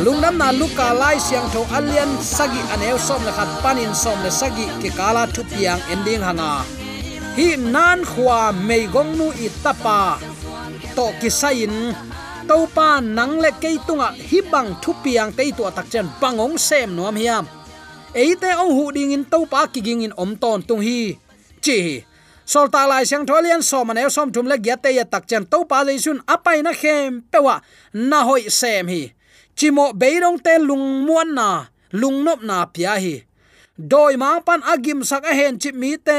lungnam 0.00 0.40
na 0.40 0.48
luka 0.56 0.96
lai 0.96 1.20
siang 1.20 1.44
tho 1.52 1.68
alian 1.68 2.08
sagi 2.24 2.60
aneu 2.72 2.96
som 2.96 3.20
le 3.26 3.32
khat, 3.36 3.50
panin 3.60 3.92
som 3.92 4.16
le 4.24 4.30
sagi 4.32 4.64
ki 4.80 4.88
kala 4.96 5.28
thu 5.28 5.44
piang 5.52 5.80
ending 5.92 6.24
hanga. 6.24 6.64
Hi 7.36 7.56
nan 7.56 8.00
khwa 8.04 8.52
mei 8.56 8.88
gong 8.88 9.12
nu 9.18 9.28
i 9.36 9.48
tapa. 9.64 10.16
To 10.96 11.12
ki 11.20 11.28
sain 11.28 11.92
to 12.48 12.56
pa 12.76 13.00
nang 13.00 13.36
le 13.44 13.50
ke 13.62 13.76
tunga 13.86 14.08
hi 14.28 14.40
bang 14.52 14.70
thu 14.82 14.90
piang 15.04 15.30
te 15.36 15.44
tu 15.56 15.64
tak 15.76 15.86
chen 15.92 16.06
bangong 16.20 16.56
sem 16.56 16.88
nom 16.96 17.16
hiam. 17.16 17.44
Eite 18.14 18.50
ong 18.62 18.72
hu 18.76 18.84
ding 18.96 19.12
in 19.16 19.24
to 19.24 19.44
pa 19.52 19.60
ki 19.72 19.80
ging 19.86 20.02
in 20.06 20.14
om 20.16 20.32
ton 20.42 20.60
tung 20.68 20.80
hi. 20.80 21.16
Chi 21.64 22.04
sol 22.44 22.68
ta 22.74 22.88
lai 22.90 23.04
sang 23.04 23.24
tholian 23.28 23.62
som 23.62 23.90
anew 23.90 24.10
som 24.16 24.28
thum 24.32 24.46
le 24.50 24.56
gyate 24.56 24.90
ya 24.98 25.04
tak 25.04 25.24
chen 25.28 25.44
to 25.52 25.58
pa 25.70 25.78
le 25.86 25.92
sun 26.04 26.18
apai 26.34 26.58
na 26.64 26.72
khem 26.80 27.22
pewa 27.32 27.60
na 27.92 28.18
hoi 28.28 28.48
sem 28.48 28.88
hi 28.88 29.02
chimo 29.58 29.92
beirong 29.92 30.38
te 30.44 30.58
lung 30.58 31.06
muan 31.06 31.34
na 31.34 31.48
lung 31.92 32.24
nop 32.24 32.40
na 32.42 32.64
pia 32.66 32.96
hi. 32.96 33.16
Doi 33.76 34.16
ma 34.16 34.40
pan 34.40 34.62
agim 34.72 35.00
sak 35.04 35.24
a 35.24 35.32
hen 35.34 35.58
chi 35.62 35.70
mi 35.72 35.96
te 35.96 36.18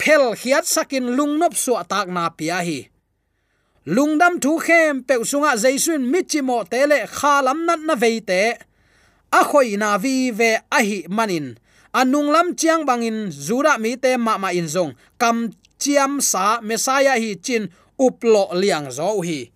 phel 0.00 0.34
khiat 0.40 0.64
sakin 0.66 1.16
lung 1.16 1.38
nop 1.40 1.54
su 1.54 1.72
atak 1.82 2.08
na 2.08 2.28
pia 2.38 2.58
hi. 2.66 2.92
Lungdam 3.86 4.38
thu 4.38 4.58
khem 4.62 5.02
pe 5.02 5.14
sunga 5.30 5.52
jaisun 5.62 6.06
michimo 6.12 6.62
tele 6.70 6.98
khalam 7.06 7.66
nat 7.66 7.80
na 7.82 7.94
veite 8.02 8.42
a 9.38 9.40
khoi 9.42 9.74
na 9.76 9.98
vi 9.98 10.30
ve 10.30 10.50
a 10.70 10.78
hi 10.88 10.98
manin 11.08 11.58
anung 11.92 12.30
lam 12.30 12.54
chiang 12.54 12.86
bangin 12.86 13.18
zura 13.46 13.74
mi 13.82 13.96
te 13.96 14.16
ma 14.16 14.38
ma 14.38 14.50
in 14.54 14.68
zong 14.74 14.94
kam 15.18 15.50
chiam 15.82 16.22
sa 16.22 16.62
mesaya 16.62 17.14
hi 17.18 17.34
chin 17.42 17.66
uplo 17.98 18.54
liang 18.54 18.86
zo 18.86 19.18
hi. 19.26 19.50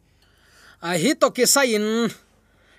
A 0.83 0.99
hi 0.99 1.15
to 1.21 1.31
ki 1.31 1.47
sa 1.47 1.63
in 1.63 2.11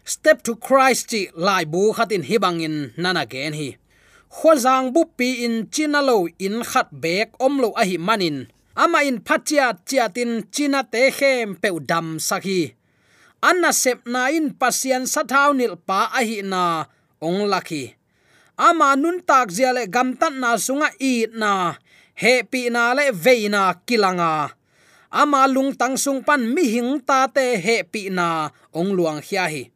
step 0.08 0.40
to 0.48 0.56
christ 0.56 1.12
chi 1.12 1.22
lai 1.36 1.64
bu 1.72 1.92
khatin 1.92 2.24
hi 2.30 2.36
in 2.66 2.76
nana 3.04 3.24
gen 3.26 3.54
hi. 3.60 3.70
Khwazang 4.36 4.88
bu 4.94 5.02
pi 5.18 5.44
in 5.46 5.68
chinalo 5.74 6.18
in 6.40 6.64
khat 6.64 6.88
bek 7.04 7.28
omlo 7.46 7.70
a 7.82 7.84
hi 7.90 7.98
manin. 8.08 8.48
Ama 8.84 9.00
in 9.10 9.20
phachia 9.28 9.68
chiatin 9.88 10.32
china 10.54 10.82
te 10.92 11.12
khem 11.18 11.56
pe 11.62 11.70
dam 11.90 12.08
sakhi 12.28 12.62
anna 13.50 13.72
sep 13.74 14.00
na 14.14 14.22
in 14.38 14.48
pasian 14.60 15.04
sathau 15.14 15.52
nil 15.60 15.76
pa 15.88 16.00
a 16.20 16.22
hi 16.30 16.42
na 16.42 16.64
ong 17.22 17.42
lakhi 17.52 17.84
ama 18.58 18.96
nun 19.02 19.22
tak 19.22 19.54
ziale 19.54 19.86
gam 19.86 20.18
tan 20.18 20.40
na 20.42 20.58
sunga 20.58 20.90
i 21.00 21.30
na. 21.42 21.78
He 22.18 22.42
pi 22.42 22.74
na 22.74 22.98
le 22.98 23.14
na 23.54 23.74
kilanga. 23.86 24.50
Ama 25.14 25.46
lung 25.48 25.78
tang 25.78 25.96
sung 25.98 26.26
pan 26.26 26.42
mi 26.54 26.66
hing 26.66 27.00
ta 27.06 27.28
te 27.28 27.62
he 27.62 27.84
pi 27.84 28.10
na 28.10 28.50
ong 28.74 28.90
luang 28.98 29.22
hia 29.22 29.46
hi 29.46 29.70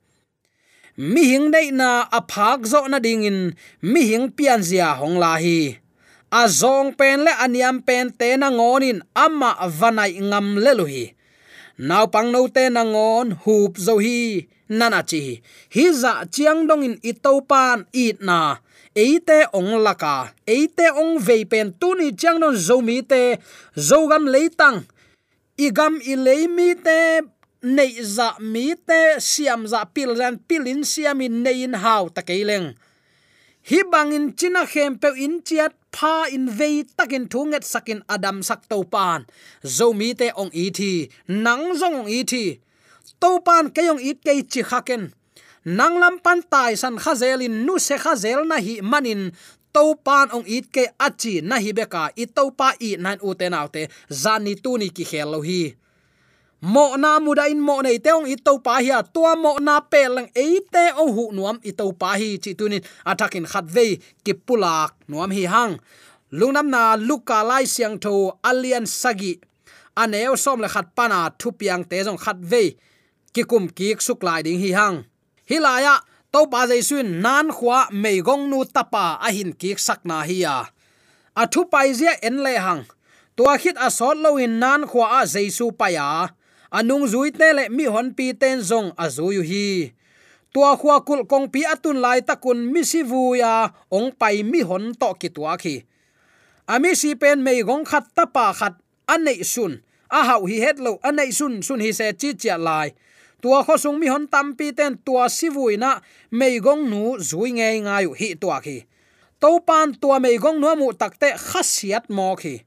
mi 0.98 1.24
hing 1.32 1.48
nei 1.52 1.72
na 1.72 2.08
a 2.12 2.20
phak 2.32 2.66
zo 2.72 2.88
na 2.88 3.00
ding 3.00 3.24
in, 3.24 3.56
mi 3.82 4.02
hing 4.10 4.28
pian 4.36 4.62
zia 4.64 4.96
hong 5.00 5.18
la 5.24 5.38
hi. 5.44 5.80
A 6.32 6.48
zong 6.48 6.96
pen 7.00 7.24
le 7.26 7.32
aniam 7.44 7.78
pen 7.88 8.12
te 8.20 8.38
na 8.38 8.50
ngon 8.50 8.84
in, 8.84 9.00
ama 9.16 9.52
vanai 9.80 10.14
ngam 10.30 10.48
le 10.64 10.72
lu 10.80 10.86
hi. 10.94 11.06
Naw 11.88 12.06
pang 12.14 12.32
no 12.32 12.48
te 12.48 12.70
na 12.70 12.84
ngon, 12.84 13.28
hup 13.44 13.74
zo 13.86 13.96
hi 14.04 14.48
nana 14.80 15.02
chi 15.10 15.20
hi. 15.74 15.86
Za 16.02 16.14
chiang 16.34 16.68
dong 16.68 16.84
in 16.88 16.96
ito 17.04 17.34
pan 17.50 17.86
it 17.94 18.18
na. 18.22 18.40
Eite 18.96 19.48
ong 19.56 19.80
laka 19.86 20.36
eite 20.44 20.88
ong 21.02 21.16
veipen 21.28 21.72
tuni 21.80 22.12
chiang 22.20 22.40
non 22.40 22.56
zo 22.56 22.82
mi 22.84 23.00
te, 23.12 23.40
zo 23.88 24.08
gam 24.12 24.28
leitang 24.28 24.84
igam 25.58 26.00
i 26.12 26.16
leimi 26.16 26.76
te 26.86 27.00
nei 27.62 27.94
za 28.04 28.36
mi 28.40 28.76
te 28.88 29.20
siam 29.20 29.68
za 29.68 29.86
pil 29.86 30.16
ran 30.20 30.38
pilin 30.48 30.84
siam 30.84 31.22
in 31.22 31.44
nein 31.44 31.74
haw 31.84 32.10
takeleng 32.16 32.74
hi 33.70 33.84
bangin 33.92 34.34
china 34.34 34.66
khem 34.66 34.98
pe 34.98 35.10
in 35.26 35.42
chiat, 35.46 35.74
pha 35.94 36.26
in 36.36 36.50
vei 36.50 36.84
takin 36.98 37.26
thunget 37.32 37.64
sakin 37.64 38.02
adam 38.10 38.42
sak 38.44 38.62
to 38.70 38.84
pan. 38.94 39.26
Zo 39.64 39.94
mi 39.94 40.14
te 40.14 40.28
ong 40.42 40.52
i 40.54 40.66
thi, 40.78 41.10
nang 41.28 41.78
zong 41.80 41.96
ong 42.02 42.10
i 42.10 42.22
thi. 42.32 42.46
To 43.22 43.40
pan 43.46 43.70
kayong 43.76 44.02
it 44.02 44.26
ke 44.26 44.34
chi 44.52 44.62
khaken. 44.70 45.14
Nang 45.66 45.96
lam 46.02 46.18
pan 46.26 46.42
tai 46.42 46.74
san 46.74 46.98
khazelin 46.98 47.66
nu 47.66 47.78
se 47.78 47.96
khazel 48.04 48.42
na 48.50 48.58
hi 48.58 48.82
manin. 48.82 49.32
To 49.76 49.96
pan 50.06 50.28
ong 50.34 50.48
it 50.48 50.74
ke 50.74 50.84
achi 50.98 51.42
na 51.42 51.56
hi 51.64 51.72
beka, 51.78 52.10
i 52.18 52.26
to 52.26 52.44
pa 52.58 52.74
i 52.82 52.98
nan 52.98 53.22
u 53.22 53.38
te 53.40 53.46
naute 53.54 53.84
zani 54.10 54.54
tu 54.64 54.78
ni 54.82 54.90
ki 54.90 55.06
khel 55.06 55.30
lo 55.34 55.40
hi 55.46 55.62
mo 56.62 56.94
na 56.94 57.18
muda 57.18 57.50
in 57.50 57.58
mo 57.58 57.82
nei 57.82 57.98
teong 57.98 58.30
i 58.30 58.38
to 58.38 58.62
pa 58.62 58.78
hi 58.78 58.94
à? 58.94 59.02
tua 59.02 59.34
mo 59.34 59.58
na 59.58 59.82
pe 59.82 60.06
lang 60.06 60.30
e 60.38 60.62
te 60.62 60.94
o 60.94 61.10
hu 61.10 61.34
nuam 61.34 61.58
i 61.66 61.74
to 61.74 61.90
pa 61.98 62.14
hi 62.22 62.38
chi 62.38 62.54
tunin 62.54 62.86
atakin 63.06 63.46
à, 63.46 63.50
khat 63.50 63.66
ve 63.66 63.98
ki 64.24 64.34
pulak 64.46 64.94
nuam 65.10 65.34
hi 65.34 65.50
hang 65.50 65.82
lungnam 66.30 66.70
na 66.70 66.96
luka 66.96 67.42
lai 67.44 67.66
siang 67.66 67.98
tho 68.00 68.38
alian 68.46 68.86
sagi. 68.86 69.42
À, 69.42 70.06
Aneo 70.06 70.36
som 70.36 70.62
le 70.62 70.68
khat 70.70 70.96
pana 70.96 71.30
thu 71.40 71.52
piang 71.52 71.84
te 71.84 71.98
jong 72.06 72.18
khat 72.18 72.38
ve 72.40 72.78
ki 73.34 73.44
kum 73.44 73.68
ki 73.68 73.96
suk 74.00 74.24
lai 74.24 74.42
ding 74.46 74.62
hi 74.62 74.72
hang 74.72 74.98
hilaya 75.50 75.96
to 76.32 76.46
pa 76.52 76.68
jaisun 76.70 77.22
nan 77.26 77.50
khwa 77.58 77.90
mei 77.92 78.22
gong 78.22 78.50
nu 78.52 78.60
tapa 78.76 79.06
a 79.26 79.30
hin 79.36 79.52
ki 79.60 79.76
sak 79.78 80.06
na 80.06 80.22
hi 80.30 80.38
ya 80.46 80.56
a 81.42 81.44
thu 81.52 81.62
pai 81.72 81.90
zia 82.00 82.14
en 82.28 82.38
le 82.46 82.54
hang 82.66 82.84
tua 83.36 83.58
khit 83.62 83.78
a 83.88 83.90
sot 83.98 84.18
lo 84.24 84.38
in 84.38 84.60
nan 84.64 84.82
khwa 84.90 85.06
a 85.20 85.22
jaisu 85.34 85.66
pa 85.80 85.88
ya 85.98 86.08
anung 86.72 87.06
zui 87.08 87.32
te 87.36 87.52
le 87.54 87.68
mi 87.70 87.86
hon 87.86 88.16
pi 88.16 88.32
ten 88.34 88.64
zong 88.64 88.96
a 88.98 89.06
zuyu 89.12 89.44
hi. 89.44 89.92
Tua 90.54 90.76
khua 90.80 91.00
kul 91.08 91.24
kong 91.28 91.48
pi 91.52 91.64
atun 91.68 92.00
lai 92.04 92.20
takun 92.24 92.60
mi 92.72 92.84
si 92.84 93.04
vu 93.04 93.36
ya, 93.36 93.72
ong 93.92 94.12
pai 94.20 94.44
mi 94.44 94.64
hon 94.64 94.92
to 95.00 95.14
ki 95.20 95.30
tua 95.36 95.56
khi. 95.60 95.84
Ami 96.68 96.96
si 96.96 97.16
pen 97.16 97.44
mei 97.44 97.64
gong 97.64 97.84
khat 97.84 98.08
tapa 98.16 98.54
khat, 98.56 98.76
anei 99.08 99.44
sun. 99.44 99.80
A 100.12 100.24
hau 100.28 100.44
hi 100.48 100.60
het 100.60 100.80
lo, 100.80 101.00
anei 101.04 101.32
sun 101.32 101.64
sun 101.64 101.80
hi 101.80 101.92
se 101.92 102.12
chi 102.20 102.36
chia 102.36 102.58
lai. 102.58 102.92
Tua 103.42 103.64
kho 103.64 103.76
sung 103.80 104.00
mi 104.00 104.08
hon 104.08 104.28
tampi 104.28 104.72
ten 104.76 105.00
tua 105.06 105.28
si 105.30 105.48
sivuina 105.48 106.00
mei 106.32 106.60
gong 106.60 106.88
nu 106.92 107.18
zui 107.20 107.52
nge 107.58 107.68
ngai 107.84 108.06
hi 108.20 108.36
tua 108.36 108.60
khi. 108.64 108.84
To 109.42 109.60
pan 109.68 109.96
tua 110.02 110.20
mei 110.20 110.38
gong 110.38 110.60
nu 110.60 110.76
mu 110.76 110.94
takte 110.94 111.36
khasiat 111.36 112.10
mo 112.10 112.36
khi 112.36 112.62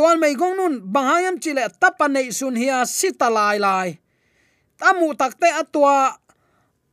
tuan 0.00 0.16
mei 0.16 0.32
gong 0.32 0.56
nun 0.56 0.80
bangayam 0.80 1.36
chile 1.36 1.68
tapa 1.76 2.08
nei 2.08 2.32
sun 2.32 2.56
hia 2.56 2.88
sita 2.88 3.28
lai 3.28 3.60
lai. 3.60 4.00
Tamu 4.80 5.12
takte 5.12 5.44
atwa 5.44 6.16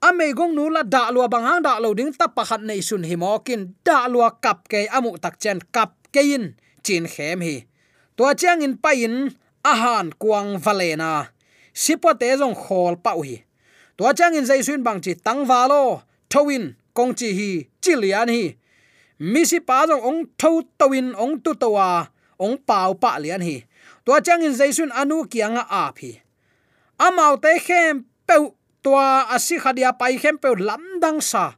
amei 0.03 0.35
gong 0.35 0.51
nu 0.51 0.67
la 0.67 0.83
da 0.83 1.07
lua 1.15 1.31
banghang 1.31 1.63
da 1.63 1.79
lo 1.79 1.95
ding 1.95 2.11
tapa 2.11 2.43
khat 2.43 2.59
nei 2.67 2.83
sun 2.83 3.07
hi 3.07 3.15
mokin 3.15 3.79
da 3.87 4.11
lua 4.11 4.35
kap 4.43 4.67
ke, 4.67 4.91
amu 4.91 5.15
tak 5.23 5.39
chen 5.39 5.63
kap 5.71 5.95
ke 6.11 6.19
in, 6.19 6.59
chin 6.83 7.07
khem 7.07 7.39
hi. 7.39 7.63
Tua 8.19 8.35
chang 8.35 8.59
in 8.59 8.75
pa 8.75 8.91
in 8.91 9.31
ahan 9.63 10.11
kuang 10.19 10.59
valena 10.59 11.31
sipo 11.71 12.11
te 12.11 12.27
jong 12.35 12.59
khol 12.59 12.99
pau 12.99 13.23
hi. 13.23 13.39
To 13.95 14.03
chang 14.19 14.35
in 14.35 14.43
zai 14.43 14.59
suin 14.67 14.83
bang 14.83 14.99
chi 14.99 15.15
tang 15.15 15.47
valo 15.47 16.03
thowin 16.27 16.75
kong 16.91 17.15
chi 17.15 17.31
hi 17.31 17.51
chilian 17.79 18.27
hi. 18.27 18.51
Mi 19.31 19.47
si 19.47 19.63
pa 19.63 19.87
jong 19.87 20.03
ong 20.03 20.19
tho 20.35 20.67
towin 20.75 21.15
ong 21.15 21.39
tu 21.39 21.55
towa 21.55 22.16
ong 22.39 22.57
pau 22.57 22.93
pa 22.93 23.17
lian 23.19 23.41
hi. 23.41 23.65
To 24.05 24.15
chang 24.21 24.41
in 24.41 24.55
zai 24.55 24.71
anu 24.95 25.25
kianga 25.27 25.63
a 25.69 25.91
phi 25.93 26.21
amau 26.97 27.37
te 27.41 27.59
khem 27.59 28.05
pe 28.27 28.35
tua 28.83 29.27
asi 29.29 29.59
khadia 29.59 29.93
pai 29.99 30.17
khem 30.17 30.37
pe 30.37 30.49
lamdang 30.57 31.21
sa. 31.21 31.53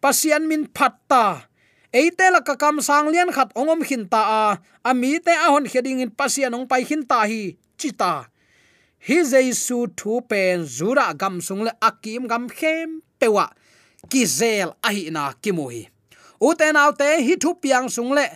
Pasian 0.00 0.48
min 0.48 0.64
phatta 0.72 1.46
eite 1.92 2.26
la 2.32 2.40
ka 2.40 2.54
kam 2.56 2.80
sang 2.80 3.12
lian 3.12 3.30
khat 3.30 3.52
ongom 3.54 3.82
khin 3.84 4.08
ta 4.08 4.22
a. 4.22 4.44
Ami 4.84 5.20
te 5.20 5.34
a 5.34 5.52
hon 5.52 5.66
heding 5.68 6.00
in 6.00 6.10
pasian 6.10 6.54
ong 6.56 6.66
pai 6.66 6.82
khin 6.88 7.02
ta 7.04 7.26
hi. 7.28 7.56
Chita 7.80 8.30
hi 9.00 9.16
jesu 9.24 9.86
thu 9.96 10.20
pen 10.20 10.64
zura 10.68 11.14
gam 11.16 11.40
sung 11.40 11.62
le 11.64 11.72
akim 11.80 12.28
gam 12.28 12.48
khem 12.48 13.00
pewa 13.18 13.48
kizel 14.10 14.76
ahi 14.84 15.08
na 15.10 15.32
kimui 15.42 15.88
uten 16.48 16.76
autte 16.76 17.08
hi 17.26 17.34
thu 17.40 17.54
piang 17.62 17.88
sung 17.88 18.12
le 18.12 18.26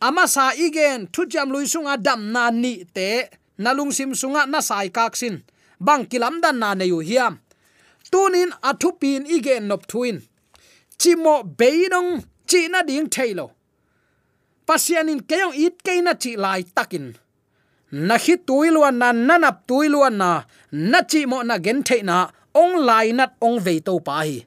ama 0.00 0.26
sa 0.28 0.52
igen 0.54 1.06
thu 1.12 1.24
jam 1.32 1.50
lui 1.50 1.66
sunga 1.66 1.96
dam 1.96 2.32
na 2.32 2.50
ni 2.50 2.84
te 2.96 3.28
nalung 3.58 3.92
sim 3.92 4.14
sunga 4.14 4.46
na 4.46 4.60
sai 4.60 4.88
kak 4.88 5.16
sin. 5.16 5.42
Bang 5.80 6.04
kilam 6.10 6.40
dan 6.42 6.58
na 6.58 6.74
ne 6.74 6.86
hiam. 7.08 7.34
Tunin 8.10 8.50
athu 8.62 8.90
pin 9.00 9.22
igen 9.26 9.68
nop 9.68 9.82
thuin. 9.90 10.16
Chimo 10.98 11.34
beinong 11.58 12.10
chi 12.48 12.68
na 12.68 12.82
ding 12.82 13.08
thailo 13.14 13.56
pasianin 14.66 15.22
keyong 15.22 15.54
it 15.54 15.78
keina 15.86 16.12
chi 16.22 16.34
lai 16.36 16.62
takin. 16.76 17.14
Na 18.06 18.18
hi 18.18 18.34
tuiluan 18.46 18.98
na 18.98 19.08
nanap 19.14 19.56
tuiluan 19.68 20.18
na 20.18 20.30
na 20.90 21.00
chi 21.10 21.20
mo 21.30 21.38
na 21.46 21.56
gen 21.64 21.80
theina 21.86 22.16
ong 22.62 22.74
lai 22.88 23.14
nat 23.18 23.32
ong 23.46 23.58
ve 23.64 23.74
to 23.86 23.94
pa 24.06 24.26
hi. 24.26 24.42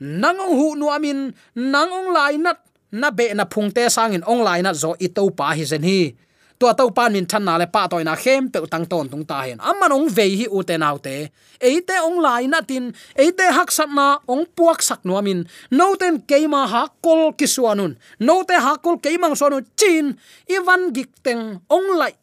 Nang 0.00 0.38
hu 0.58 0.66
nu 0.78 0.86
amin, 0.96 1.20
nang 1.54 1.90
ong 1.98 2.10
lai 2.16 2.34
nat 2.38 2.58
na 2.92 3.10
be 3.10 3.34
na 3.34 3.44
phung 3.44 3.70
sangin 3.70 4.22
sang 4.24 4.58
in 4.64 4.74
zo 4.74 4.94
ito 4.98 5.30
pa 5.30 5.54
hi 5.54 5.64
zen 5.64 5.82
hi. 5.82 6.14
To 6.58 6.66
to 6.74 6.90
pan 6.90 7.12
min 7.14 7.22
than 7.22 7.44
na 7.46 7.54
le 7.54 7.66
pa 7.70 7.86
toy 7.86 8.02
na 8.02 8.18
khem 8.18 8.50
pe 8.50 8.58
tang 8.66 8.86
ton 8.86 9.06
tung 9.08 9.22
ta 9.22 9.46
hen. 9.46 9.62
Amman 9.62 9.94
ong 9.94 10.08
ve 10.10 10.26
hi 10.38 10.46
u 10.50 10.62
te 10.66 10.74
nau 10.74 10.98
te. 10.98 11.30
Eite 11.62 12.02
ong 12.02 12.18
lai 12.18 12.50
na 12.50 12.60
tin 12.66 12.90
eite 13.14 13.46
hak 13.56 13.70
sat 13.70 13.86
na 13.86 14.18
ong 14.26 14.42
puak 14.56 14.82
sak 14.82 15.06
nu 15.06 15.14
amin 15.14 15.46
no 15.70 15.94
ten 15.94 16.18
keima 16.26 16.66
ha 16.66 16.82
kol 16.98 17.30
kiswanun 17.38 17.94
no 18.18 18.42
te 18.42 18.58
ha 18.58 18.74
kol 18.82 18.98
keimang 18.98 19.38
sonu 19.38 19.62
chin 19.78 20.18
evan 20.50 20.90
gik 20.90 21.22
teng 21.22 21.62
ong 21.70 21.88
lai, 21.94 22.14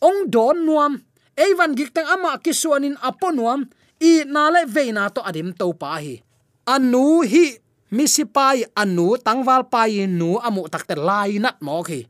ong 0.00 0.32
don 0.32 0.56
nuam. 0.64 0.96
Evan 1.36 1.76
giktang 1.76 2.08
ama 2.08 2.40
kisuanin 2.40 2.96
aponuam 3.04 3.68
i 4.00 4.24
na 4.24 4.48
le 4.48 4.64
veina 4.64 5.12
to 5.12 5.20
adim 5.20 5.52
to 5.52 5.68
pa 5.76 6.00
hi. 6.00 6.16
Anu 6.64 7.20
hi 7.28 7.60
misipai 7.90 8.66
anu 8.74 9.14
tangwal 9.20 9.66
pai 9.70 10.06
nu 10.06 10.38
amu 10.42 10.66
takte 10.68 10.94
lai 10.98 11.38
nat 11.38 11.58
mo 11.62 11.82
khi. 11.82 12.06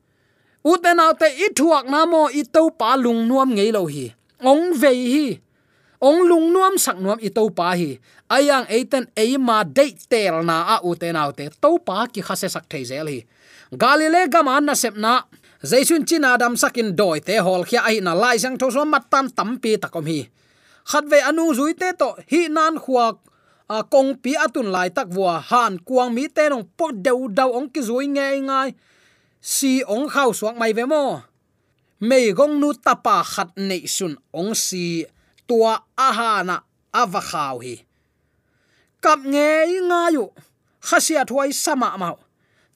Uten 0.67 0.99
autte 0.99 1.29
i 1.31 1.53
thuak 1.55 1.87
na 1.87 2.03
mo 2.07 2.27
i 2.33 2.43
to 2.43 2.71
pa 2.75 2.97
lung 2.99 3.29
nuam 3.29 3.55
ngei 3.55 3.71
lo 3.71 3.87
hi. 3.87 4.11
Ong 4.43 4.75
ve 4.75 4.91
hi. 4.91 5.29
Ong 6.03 6.27
lung 6.27 6.51
nuam 6.53 6.75
sak 6.75 6.99
nuam 6.99 7.21
i 7.23 7.31
to 7.31 7.47
pa 7.55 7.77
hi. 7.79 7.97
Ayang 8.27 8.67
eiten 8.67 9.07
eima 9.15 9.63
date 9.63 10.11
tel 10.11 10.43
na 10.43 10.75
a 10.75 10.77
uten 10.83 11.15
autte 11.15 11.55
to 11.63 11.79
pa 11.79 12.11
ki 12.11 12.21
khase 12.21 12.51
sak 12.51 12.67
theizel 12.67 13.07
hi. 13.07 13.23
Galile 13.71 14.27
gaman 14.27 14.67
na 14.67 14.75
sepna 14.75 15.23
zaisun 15.63 16.03
china 16.03 16.35
dam 16.35 16.59
sakin 16.59 16.97
doi 16.99 17.23
te 17.23 17.39
hol 17.39 17.63
khia 17.63 17.87
ai 17.87 18.03
na 18.03 18.15
lai 18.15 18.37
sang 18.39 18.59
tho 18.59 18.67
so 18.71 18.83
mat 18.85 19.07
tam 19.07 19.31
tam 19.31 19.63
pi 19.63 19.79
takom 19.79 20.07
hi. 20.07 20.27
Khat 20.91 21.05
ve 21.07 21.23
anu 21.23 21.55
zui 21.55 21.79
te 21.79 21.95
to 21.95 22.19
hi 22.27 22.51
nan 22.51 22.83
khuak 22.83 23.23
a 23.69 23.83
kong 23.83 24.23
pi 24.23 24.33
atun 24.39 24.71
lai 24.75 24.89
tak 24.95 25.11
wa 25.19 25.43
han 25.51 25.83
kuang 25.87 26.15
mi 26.15 26.25
te 26.31 26.47
nong 26.49 26.67
po 26.79 26.95
deu 26.95 27.27
dau 27.29 27.51
ong 27.59 27.69
ki 27.75 27.81
zui 27.89 28.07
nge 28.07 28.27
ngai. 28.47 28.71
Si 29.41 29.83
ong 29.83 30.07
khau 30.13 30.31
suak 30.39 30.57
mai 30.61 30.73
ve 30.77 30.85
mo. 30.87 31.23
Mei 32.09 32.31
gong 32.39 32.61
nu 32.61 32.71
tapa 32.87 33.17
khat 33.33 33.51
nei 33.69 33.83
sun 33.87 34.15
ong 34.31 34.55
si 34.55 35.03
tua 35.49 35.75
ahana 36.07 36.57
ava 37.01 37.21
khau 37.31 37.57
hi. 37.65 37.75
Kap 39.03 39.21
nge 39.33 39.51
nga 39.89 40.01
yu. 40.15 40.25
Khasia 40.87 41.23
thwai 41.29 41.51
sama 41.53 41.89
ma 42.01 42.09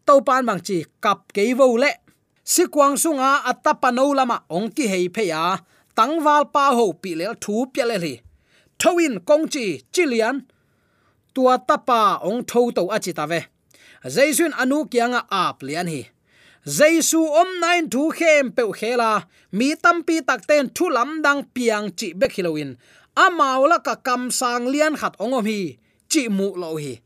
to 0.06 0.14
pan 0.26 0.42
bang 0.48 0.62
chi 0.66 0.78
kap 1.04 1.30
ke 1.34 1.42
vo 1.58 1.66
le. 1.82 1.92
Si 2.52 2.62
kwang 2.66 2.96
sunga 3.02 3.46
atapa 3.50 3.88
no 3.94 4.10
lama 4.18 4.36
ong 4.56 4.68
ki 4.74 4.84
hei 4.92 5.06
phe 5.14 5.24
ya. 5.30 5.42
Tangwal 5.96 6.42
pa 6.54 6.64
ho 6.76 6.84
pi 7.02 7.10
le 7.18 7.26
thu 7.42 7.54
pya 7.72 7.86
le 7.90 7.98
li 8.04 8.14
thowin 8.80 9.20
kong 9.28 9.44
chi 9.52 9.64
chilian 9.92 10.36
tua 11.34 11.58
tapa 11.58 12.20
ong 12.22 12.42
tho 12.50 12.70
to 12.76 12.82
achi 12.96 13.12
ta 13.12 13.26
ve. 13.26 13.40
Jaisun 14.04 14.52
anu 14.62 14.88
kianga 14.92 15.26
ap 15.30 15.62
lian 15.62 15.88
hi. 15.88 16.02
Jaisu 16.66 17.20
om 17.40 17.50
nine 17.60 17.88
thu 17.92 18.10
khem 18.18 18.52
pe 18.52 18.62
khela, 18.78 19.24
mi 19.52 19.74
tampi 19.74 20.20
takten 20.28 20.68
thu 20.76 20.88
lam 20.96 21.22
dang 21.24 21.42
piang 21.54 21.86
chi 21.98 22.12
be 22.12 22.26
khilowin. 22.28 22.76
Amaula 23.16 23.78
ka 23.86 23.94
kam 24.06 24.30
sang 24.30 24.64
lian 24.72 24.94
khat 25.00 25.14
ongom 25.18 25.46
hi, 25.50 25.78
chi 26.10 26.28
mu 26.28 26.48
lo 26.56 26.76
hi. 26.76 27.00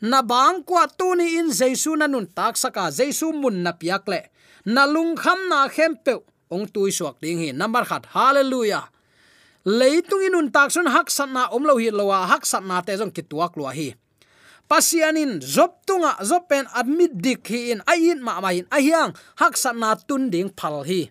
Na 0.00 0.22
bang 0.22 0.62
kwa 0.62 0.86
tu 0.98 1.14
ni 1.14 1.38
in 1.38 1.48
jaisu 1.50 1.96
na 1.96 2.06
nun 2.06 2.26
tak 2.26 2.56
saka 2.56 2.90
jaisu 2.90 3.30
mun 3.30 3.62
na 3.62 3.72
piak 3.72 4.06
le. 4.08 4.20
Na 4.64 4.84
lung 4.86 5.14
kham 5.16 5.38
na 5.50 5.68
khem 5.68 5.94
pe 6.04 6.14
ong 6.50 6.66
tui 6.72 6.90
suak 6.90 7.16
ding 7.22 7.38
hi. 7.38 7.50
Number 7.52 7.84
khat, 7.84 8.06
hallelujah 8.14 8.84
leitung 9.64 10.22
inun 10.26 10.50
takson 10.50 10.90
hak 10.90 11.10
sanna 11.10 11.46
na 11.46 11.54
om 11.54 11.62
hi 11.78 11.90
lowa 11.90 12.26
hak 12.26 12.42
sanna 12.46 12.82
te 12.82 12.98
jong 12.98 13.14
kituak 13.14 13.54
lo 13.56 13.70
hi. 13.70 13.94
Pasianin 14.68 15.42
zop 15.42 15.86
tunga 15.86 16.18
zopen 16.22 16.66
admit 16.74 17.14
dik 17.14 17.46
hi 17.46 17.70
in 17.72 17.80
ayin 17.86 18.18
ma 18.22 18.40
ma 18.40 18.50
in 18.50 18.66
ahyang 18.70 19.14
hak 19.38 19.54
sanna 19.56 19.94
tun 20.08 20.30
ding 20.30 20.50
phal 20.50 20.82
hi. 20.82 21.10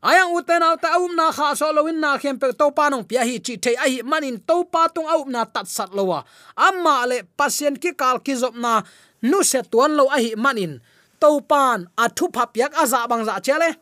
Ayang 0.00 0.32
uten 0.32 0.64
auta 0.64 0.96
um 0.96 1.12
na 1.12 1.28
kha 1.28 1.52
so 1.52 1.68
lowin 1.72 2.00
na 2.00 2.16
khem 2.16 2.40
pe 2.40 2.52
to 2.56 2.72
pa 2.72 2.88
nong 2.88 3.04
pia 3.04 3.20
hi 3.20 3.36
chi 3.36 3.60
thei, 3.60 3.76
ai 3.76 4.00
manin 4.00 4.40
to 4.40 4.64
pa 4.64 4.88
tung 4.88 5.04
au 5.04 5.28
na 5.28 5.44
tat 5.44 5.68
sat 5.68 5.92
lowa 5.92 6.24
amma 6.56 7.04
le 7.04 7.20
pasien 7.36 7.76
ki 7.76 7.92
kal 7.92 8.16
ki 8.24 8.32
zop 8.32 8.56
na, 8.56 8.80
nu 9.28 9.44
se 9.44 9.60
tuan 9.68 9.92
lo 9.92 10.08
ai 10.08 10.32
manin 10.40 10.80
to 11.20 11.40
pan 11.44 11.84
athu 12.00 12.32
phap 12.32 12.56
yak 12.56 12.72
aza 12.80 13.04
bang 13.08 13.24
za 13.28 13.40
chele 13.44 13.76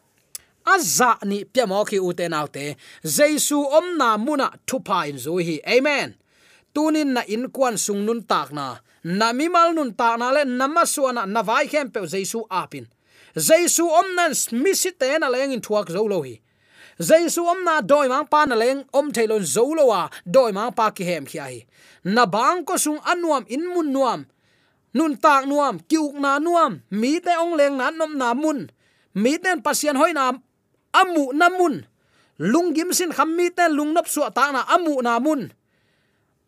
aza 0.74 1.10
ni 1.24 1.44
pya 1.44 1.66
mo 1.66 1.84
ki 1.84 1.98
uten 2.08 2.34
autte 2.40 2.76
jesu 3.16 3.58
omna 3.78 4.16
muna 4.18 4.48
thupa 4.66 5.08
in 5.08 5.18
zo 5.18 5.36
hi. 5.36 5.60
Amen. 5.66 6.14
Tunin 6.74 7.12
na 7.14 7.22
in 7.34 7.50
kwan 7.50 7.76
sung 7.78 8.04
nun 8.06 8.22
tak 8.22 8.52
na 8.52 8.76
nami 9.04 9.48
mal 9.48 9.72
nun 9.74 9.94
tak 9.94 10.18
na 10.18 10.30
le 10.30 10.44
nama 10.44 10.84
suana 10.86 11.26
na 11.26 11.42
vai 11.42 11.66
khem 11.66 11.90
pe 11.90 12.00
jesu 12.06 12.44
apin. 12.50 12.86
Jesu 13.34 13.84
om 14.00 14.08
smisi 14.32 14.90
te 14.98 15.18
na 15.18 15.28
leng 15.28 15.52
in 15.52 15.60
thuak 15.60 15.88
zo 15.90 16.06
lo 16.06 16.22
hi. 16.22 16.40
Jesu 16.98 17.46
omna 17.46 17.80
doi 17.82 18.08
mang 18.08 18.26
pa 18.26 18.44
na 18.44 18.56
leng 18.56 18.84
om 18.92 19.12
thailon 19.12 19.44
zo 19.44 19.64
lo 19.78 19.86
wa 19.86 20.08
doi 20.26 20.52
mang 20.52 20.72
pa 20.72 20.90
ki 20.90 21.04
hem 21.04 21.24
khia 21.26 21.46
hi. 21.52 21.60
Na 22.04 22.26
bang 22.26 22.64
ko 22.64 22.76
sung 22.76 23.00
anuam 23.04 23.44
in 23.48 23.64
mun 23.74 23.92
nuam. 23.92 24.26
Nun 24.94 25.16
tak 25.16 25.46
nuam, 25.46 25.78
kiuk 25.84 26.16
na 26.16 26.38
nuam. 26.38 26.80
Mi 26.90 27.20
te 27.20 27.30
ong 27.36 27.54
leng 27.54 27.76
na 27.76 27.90
nom 27.90 28.16
na 28.16 28.34
mun. 28.34 28.70
Mi 29.14 29.38
ten 29.38 29.62
pasien 29.62 29.96
hoi 29.96 30.12
na 30.12 30.32
amu 30.98 31.30
namun 31.32 31.86
lungim 32.38 32.90
sin 32.90 33.14
khammi 33.14 33.54
ten 33.54 33.74
lungnop 33.74 34.06
su 34.10 34.22
ta 34.34 34.50
na 34.50 34.66
amu 34.74 34.98
namun 34.98 35.50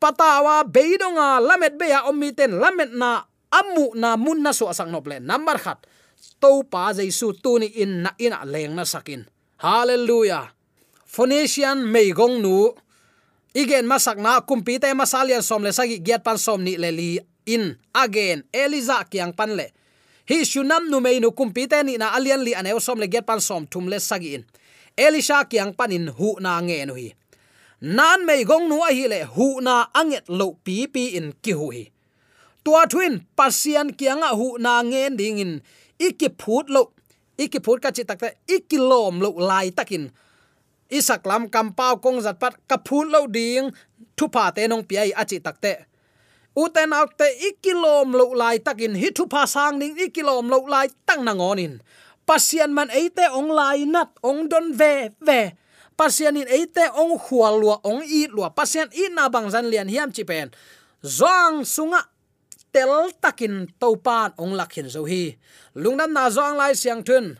patawa 0.03 0.65
beidonga 0.65 1.39
lamet 1.39 1.77
beya 1.77 2.09
ommi 2.09 2.33
ten 2.35 2.57
lamet 2.57 2.91
na 2.97 3.31
amu 3.51 3.93
na 3.99 4.15
mun 4.15 4.41
na 4.41 4.55
su 4.55 4.65
asang 4.71 4.89
nople 4.89 5.19
number 5.21 5.59
khat. 5.59 5.83
To 6.41 6.65
pa 6.65 6.97
jaisu 6.97 7.37
tu 7.37 7.61
ni 7.61 7.69
in 7.85 8.09
na 8.09 8.17
ina 8.17 8.41
leng 8.49 8.73
na 8.73 8.89
sakin. 8.89 9.29
Hallelujah. 9.61 10.49
Phoenician 11.05 11.85
meigong 11.85 12.41
nu. 12.41 12.73
Igen 13.53 13.85
masak 13.85 14.17
na 14.17 14.41
kumpi 14.41 14.81
te 14.81 14.89
masalian 14.97 15.45
som 15.45 15.61
le 15.61 15.75
sagi 15.75 16.01
giat 16.01 16.25
pan 16.25 16.41
som 16.41 16.63
ni 16.65 16.81
leli 16.81 17.21
in. 17.45 17.77
Again, 17.93 18.47
eliza 18.55 19.05
kyang 19.05 19.37
pan 19.37 19.53
le 19.53 19.75
hi 20.31 20.45
shunam 20.47 20.87
nu 20.91 21.01
mei 21.05 21.19
nu 21.21 21.29
kumpi 21.39 21.67
te 21.71 21.83
ni 21.83 21.97
na 21.99 22.07
alian 22.17 22.43
li 22.47 22.53
aneu 22.55 22.79
som 22.87 22.99
le 23.03 23.07
get 23.13 23.27
pan 23.27 23.41
som 23.41 23.67
thum 23.67 23.89
le 23.93 23.99
sagi 23.99 24.35
in. 24.37 24.45
Elisha 24.97 25.39
kyang 25.51 25.73
panin 25.79 26.07
hu 26.19 26.29
na 26.45 26.53
nge 26.67 26.87
nu 26.87 26.95
hi. 27.01 27.09
Nan 27.81 28.27
mei 28.29 28.45
gong 28.51 28.69
nu 28.71 28.77
a 28.89 28.91
hi 28.99 29.05
le 29.13 29.21
hu 29.35 29.47
na 29.67 29.75
anget 30.01 30.27
lo 30.29 30.47
pi 30.65 30.77
pi 30.95 31.03
in 31.19 31.33
ki 31.43 31.53
hu 31.59 31.67
hi. 31.75 31.85
Tua 32.65 32.87
twin 32.93 33.15
pasian 33.39 33.89
kianga 33.99 34.31
hu 34.39 34.47
na 34.65 34.73
nge 34.91 35.03
ding 35.19 35.39
in 35.45 35.53
iki 36.07 36.29
phut 36.41 36.67
lo 36.75 36.83
iki 37.45 37.59
phut 37.65 37.83
ka 37.83 37.91
chi 37.97 38.03
takta 38.11 38.29
iki 38.57 38.79
lom 38.91 39.15
lo 39.25 39.31
lai 39.51 39.69
takin 39.79 40.05
isak 40.99 41.27
lam 41.31 41.49
kam 41.55 41.69
pau 41.79 41.95
kong 42.05 42.19
zat 42.25 42.39
pat 42.43 42.55
ka 42.71 42.77
phut 42.87 43.07
lo 43.15 43.27
ding, 43.27 43.71
thu 44.17 44.29
pa 44.35 44.51
te 44.55 44.63
nong 44.71 44.85
pi 44.89 44.95
ai 45.03 45.11
achi 45.23 45.39
takte 45.47 45.90
uten 46.57 46.93
autte 46.93 47.29
ikilom 47.49 48.15
lo 48.17 48.35
lai 48.35 48.59
takin 48.59 48.95
hi 48.95 49.11
thu 49.11 49.27
pa 49.27 49.47
sang 49.47 49.79
ning 49.79 49.97
ikilom 49.97 50.51
lo 50.51 50.67
lai 50.67 50.89
tang 51.07 51.25
na 51.25 51.35
ngonin 51.35 51.81
pasian 52.31 52.71
man 52.71 52.87
eite 52.95 53.27
ong 53.35 53.51
lai 53.51 53.83
nat 53.91 54.15
ong 54.23 54.47
don 54.47 54.71
ve 54.71 55.11
ve. 55.19 55.59
Pasian 55.99 56.39
in 56.39 56.47
eite 56.47 56.87
ong 56.95 57.19
khual 57.19 57.59
lua 57.59 57.77
ong 57.83 58.07
i 58.07 58.31
lua. 58.31 58.55
Pasian 58.55 58.87
i 58.95 59.11
na 59.11 59.27
bang 59.27 59.51
zan 59.51 59.67
lian 59.67 59.91
hiam 59.91 60.15
chi 60.15 60.23
pen. 60.23 60.55
Zong 61.03 61.67
sunga 61.67 62.07
tel 62.71 63.11
takin 63.19 63.67
topan 63.83 64.31
ong 64.39 64.55
lakhin 64.55 64.87
zo 64.87 65.03
hi. 65.11 65.35
Lungnam 65.75 66.15
na 66.15 66.31
zong 66.31 66.55
lai 66.55 66.79
siang 66.79 67.03
thun. 67.03 67.35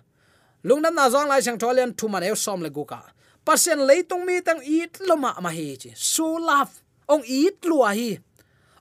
Lungnam 0.67 0.99
na 0.99 1.07
zong 1.07 1.31
lai 1.31 1.39
siang 1.39 1.57
tholian 1.57 1.95
thuman 1.95 2.27
eu 2.27 2.35
som 2.35 2.59
le 2.59 2.71
guka 2.75 3.01
pasien 3.41 3.81
leitung 3.89 4.29
mi 4.29 4.39
tang 4.45 4.61
i 4.61 4.85
loma 5.09 5.33
ma 5.41 5.51
hi 5.55 5.79
chi. 5.79 5.95
Su 5.95 6.27
love 6.37 6.83
ong 7.07 7.23
i 7.25 7.49
lua 7.63 7.95
hi 7.95 8.19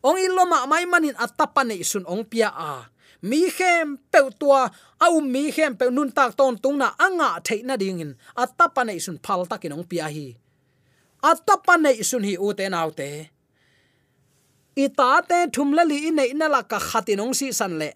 ong 0.04 0.18
iloma 0.18 0.68
mai 0.70 0.86
manin 0.86 1.16
atapane 1.18 1.80
sun 1.84 2.06
ong 2.08 2.24
pia 2.26 2.50
a. 2.54 2.88
Mi 3.22 3.52
khem 3.52 4.00
pe 4.12 4.32
tua, 4.40 4.72
au 5.04 5.20
mi 5.20 5.52
khem 5.52 5.76
pe 5.76 5.92
nun 5.92 6.12
tak 6.12 6.40
ton 6.40 6.56
tung 6.56 6.80
na 6.80 6.96
anga 6.96 7.40
theina 7.44 7.76
dingin. 7.76 8.16
Atapane 8.36 8.96
sun 9.02 9.20
phal 9.20 9.44
takin 9.44 9.76
ong 9.76 9.84
pia 9.84 10.08
hi. 10.08 10.40
Atapane 11.20 11.92
sun 12.04 12.24
hi 12.24 12.40
u 12.40 12.56
te. 12.56 12.66
Nau 12.72 12.92
te 12.96 13.30
ita 14.86 15.22
te 15.28 15.50
ine 16.08 16.24
inala 16.32 16.50
la 16.50 16.62
ka 16.64 16.80
khatinong 16.80 17.36
si 17.36 17.52
san 17.52 17.80
le. 17.80 17.92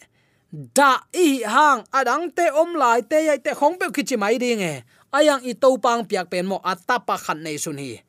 Da 0.51 1.01
i 1.13 1.41
hang 1.43 1.81
adang 1.93 2.29
te 2.35 2.49
om 2.51 2.75
lai 2.75 3.01
te 3.01 3.25
yai 3.27 3.39
te 3.39 3.51
khong 3.59 3.79
pe 3.79 3.85
khichi 3.95 4.17
mai 4.17 4.37
ding 4.37 4.61
e 4.61 4.83
ayang 5.17 5.41
i 5.45 5.53
to 5.53 5.77
pang 5.77 6.05
piak 6.05 6.29
pen 6.29 6.45
mo 6.45 6.57
atapa 6.71 7.17
khan 7.17 7.39
nei 7.43 7.57
sun 7.57 7.77
hi. 7.77 8.03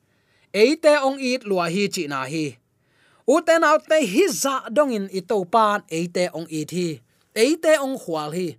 Eite 0.52 0.92
ong 1.06 1.18
it 1.20 1.42
lua 1.48 1.66
hi 1.74 1.88
chi 1.94 2.06
na 2.06 2.24
hi 2.24 2.46
uten 3.24 3.64
out 3.64 3.88
te 3.88 4.04
hi 4.04 4.28
za 4.28 4.68
dong 4.68 4.92
in 4.92 5.08
i 5.08 5.24
to 5.24 5.40
pan 5.48 5.80
eite 5.88 6.28
ong 6.36 6.44
i 6.52 6.68
thi 6.68 7.00
eite 7.32 7.72
ong 7.80 7.96
khwal 7.96 8.36
hi 8.36 8.52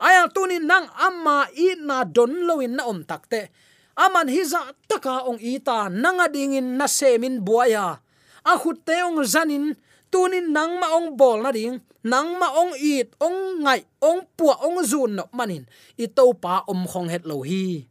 aya 0.00 0.24
à, 0.24 0.32
tunin 0.32 0.64
nang 0.64 0.88
amma 0.96 1.44
i 1.52 1.76
na 1.76 2.00
don 2.04 2.32
loin 2.48 2.72
na 2.76 2.88
om 2.88 3.04
takte 3.04 3.52
aman 3.92 4.28
hi 4.32 4.40
za 4.40 4.72
taka 4.88 5.28
ong 5.28 5.36
i 5.40 5.60
ta 5.60 5.92
nanga 5.92 6.32
dingin 6.32 6.80
na 6.80 6.88
semin 6.88 7.44
buaya 7.44 8.00
a 8.40 8.52
khutte 8.56 8.96
ong 9.04 9.20
zanin 9.20 9.76
tunin 10.08 10.48
nang 10.48 10.80
ma 10.80 10.96
ong 10.96 11.12
bol 11.20 11.44
na 11.44 11.52
ding 11.52 11.76
nang 12.00 12.40
ma 12.40 12.48
ong 12.56 12.72
it 12.80 13.12
ong 13.20 13.68
ngai 13.68 13.84
ong 14.00 14.24
pu 14.32 14.48
ong 14.48 14.80
zun 14.80 15.12
no 15.20 15.28
manin 15.36 15.68
i 16.00 16.08
to 16.08 16.32
pa 16.32 16.64
om 16.72 16.88
khong 16.88 17.12
het 17.12 17.28
lo 17.28 17.44
hi 17.44 17.84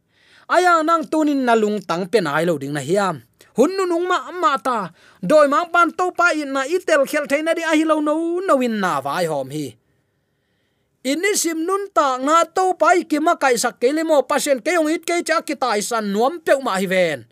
aya 0.50 0.82
à, 0.82 0.86
nang 0.86 1.06
tunin 1.06 1.46
nalung 1.46 1.78
tang 1.86 2.10
pe 2.10 2.18
nai 2.18 2.42
lo 2.46 2.58
ding 2.58 2.74
na 2.74 2.82
hiam 2.82 3.22
hunnu 3.56 3.88
nung 3.88 4.04
ma 4.04 4.28
amma 4.30 4.52
ta 4.60 4.92
doi 5.24 5.48
mang 5.48 5.72
pan 5.72 5.88
to 5.90 6.12
pa 6.12 6.30
in 6.36 6.52
na 6.52 6.62
itel 6.68 7.08
khel 7.08 7.24
thaina 7.24 7.56
di 7.56 7.64
a 7.64 7.72
hi 7.72 7.84
lo 7.88 8.00
no 8.04 8.40
no 8.44 8.54
win 8.60 8.76
na 8.80 9.00
vai 9.00 9.24
hom 9.24 9.50
hi. 9.50 9.72
Ini 11.06 11.38
sim 11.38 11.62
nun 11.62 11.86
ta 11.94 12.18
nga 12.18 12.42
to 12.50 12.74
pai 12.74 13.06
ki 13.06 13.22
ma 13.22 13.38
kai 13.38 13.54
sak 13.54 13.78
ke 13.78 13.94
le 13.94 14.02
mo 14.02 14.26
pasien 14.26 14.58
ke 14.58 14.74
ong 14.74 14.90
it 14.90 15.06
ke 15.06 15.22
cha 15.22 15.38
ki 15.38 15.54
tai 15.54 15.78
san 15.78 16.10
nuam 16.10 16.42
pe 16.42 16.58
ma 16.58 16.74
hi 16.76 16.86
ven. 16.90 17.22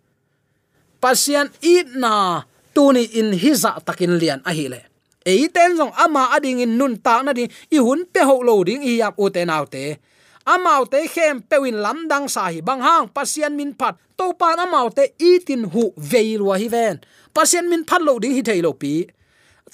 Pasien 1.02 1.50
i 1.58 1.82
na 1.98 2.46
tuni 2.70 3.04
in 3.18 3.34
hiza 3.34 3.82
takin 3.82 4.14
lian 4.16 4.40
a 4.46 4.54
hi 4.54 4.66
le. 4.70 4.80
Ei 5.26 5.48
ten 5.48 5.74
jong 5.74 5.90
ama 5.98 6.30
ading 6.36 6.62
in 6.62 6.78
nun 6.78 7.00
ta 7.00 7.24
na 7.24 7.32
di, 7.32 7.48
i 7.48 7.78
hun 7.80 8.04
pe 8.12 8.22
ho 8.22 8.44
lo 8.44 8.60
ding 8.62 8.84
i 8.84 9.00
yap 9.00 9.18
u 9.18 9.26
te 9.32 9.42
nau 9.42 9.64
te 9.66 9.98
amau 10.44 10.84
te 10.86 11.06
khem 11.08 11.40
pewin 11.42 11.80
lam 11.84 12.08
dang 12.08 12.28
sa 12.28 12.48
hi 12.52 12.60
bang 12.60 12.80
hang. 12.80 13.08
Pasien 13.08 13.56
min 13.56 13.72
phat. 13.74 13.96
To 14.16 14.32
pan 14.38 14.60
amau 14.60 14.88
te 14.94 15.12
itin 15.18 15.64
hu 15.72 15.92
veilwa 15.96 16.58
hi 16.60 16.68
ven. 16.68 17.00
Pasien 17.34 17.68
min 17.68 17.84
phat 17.88 18.00
lo 18.02 18.18
ding 18.22 18.34
hi 18.36 18.42
thei 18.42 18.60
lo 18.62 18.72
pi. 18.72 19.04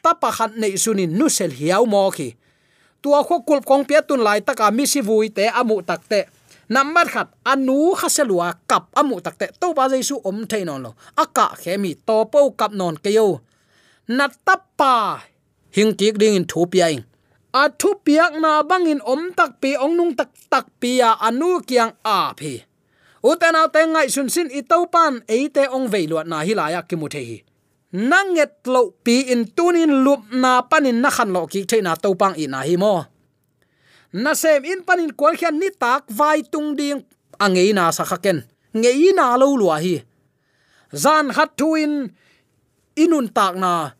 Ta 0.02 0.14
pa 0.14 0.30
khat 0.30 0.56
nei 0.56 0.76
sunin 0.80 1.12
nu 1.18 1.28
sel 1.28 1.50
hiao 1.50 1.84
mo 1.86 2.10
khi. 2.10 2.32
Tua 3.02 3.24
kho 3.24 3.42
kul 3.46 3.60
kong 3.64 3.84
pia 3.88 4.00
tun 4.02 4.20
lai 4.20 4.40
taka 4.40 4.70
mi 4.70 4.86
si 4.86 5.00
vui 5.00 5.28
te 5.28 5.48
amu 5.48 5.82
tak 5.82 6.08
te. 6.08 6.24
Number 6.70 7.06
khat 7.10 7.28
anu 7.44 7.98
khaselua 7.98 8.54
kap 8.70 8.94
amu 8.94 9.18
takte 9.20 9.50
to 9.60 9.74
ba 9.74 9.90
jaisu 9.90 10.22
om 10.24 10.46
thainon 10.46 10.82
lo. 10.84 10.94
Aka 11.18 11.46
khemi 11.60 11.98
to 12.06 12.24
po 12.32 12.54
kap 12.54 12.72
non 12.72 12.94
keyo 12.94 13.40
na 14.08 14.26
tappa 14.46 15.22
hing 15.70 15.94
tik 15.98 16.18
ding 16.18 16.34
in 16.38 16.46
thu 16.46 16.66
piaing 16.66 17.02
a 17.52 17.68
thu 17.68 17.94
piak 18.04 18.32
na 18.38 18.62
bangin 18.62 19.00
om 19.02 19.34
tak 19.34 19.60
pi, 19.60 19.74
ong 19.74 19.94
nung 19.98 20.12
tak 20.14 20.30
tak 20.50 20.66
pia 20.80 21.18
anu 21.18 21.58
kiang 21.66 21.92
a 22.04 22.34
phi 22.38 22.70
utena 23.22 23.68
te 23.68 23.84
ngai 23.86 24.08
sun 24.08 24.28
sin 24.28 24.48
i 24.48 24.62
to 24.62 24.86
pan 24.92 25.20
e 25.28 25.48
te 25.48 25.68
ong 25.68 25.86
ve 25.92 26.06
luat 26.10 26.26
na 26.26 26.40
hi 26.46 26.54
lai 26.54 26.74
ki 26.88 26.96
mu 26.96 27.08
the 27.08 27.20
hi. 27.20 27.38
Nanget 27.92 28.62
lo 28.70 28.94
pi 29.04 29.34
in 29.34 29.50
tunin 29.56 29.92
lup 30.04 30.22
na 30.32 30.62
panin 30.62 31.02
na 31.02 31.10
khan 31.10 31.30
lo 31.34 31.46
ki 31.46 31.66
the 31.70 31.78
na 31.82 31.94
to 31.94 32.14
pang 32.14 32.34
i 32.38 32.46
na 32.46 32.62
hi 32.62 32.76
mo. 32.76 33.04
Na 34.12 34.32
sem 34.34 34.64
in 34.64 34.80
panin 34.86 35.12
kwal 35.18 35.34
khian 35.36 35.58
ni 35.60 35.68
tak 35.82 36.08
vai 36.08 36.42
tung 36.52 36.76
ding 36.78 37.02
angei 37.44 37.72
na 37.74 37.90
sa 37.90 38.04
khaken. 38.04 38.38
Ngei 38.72 39.12
na 39.12 39.36
lo 39.36 39.46
lua 39.60 39.76
hi. 39.84 40.00
Zan 41.02 41.26
khat 41.34 41.50
tuin 41.58 42.08
inun 42.96 43.26
tak 43.36 43.54
na 43.62 43.92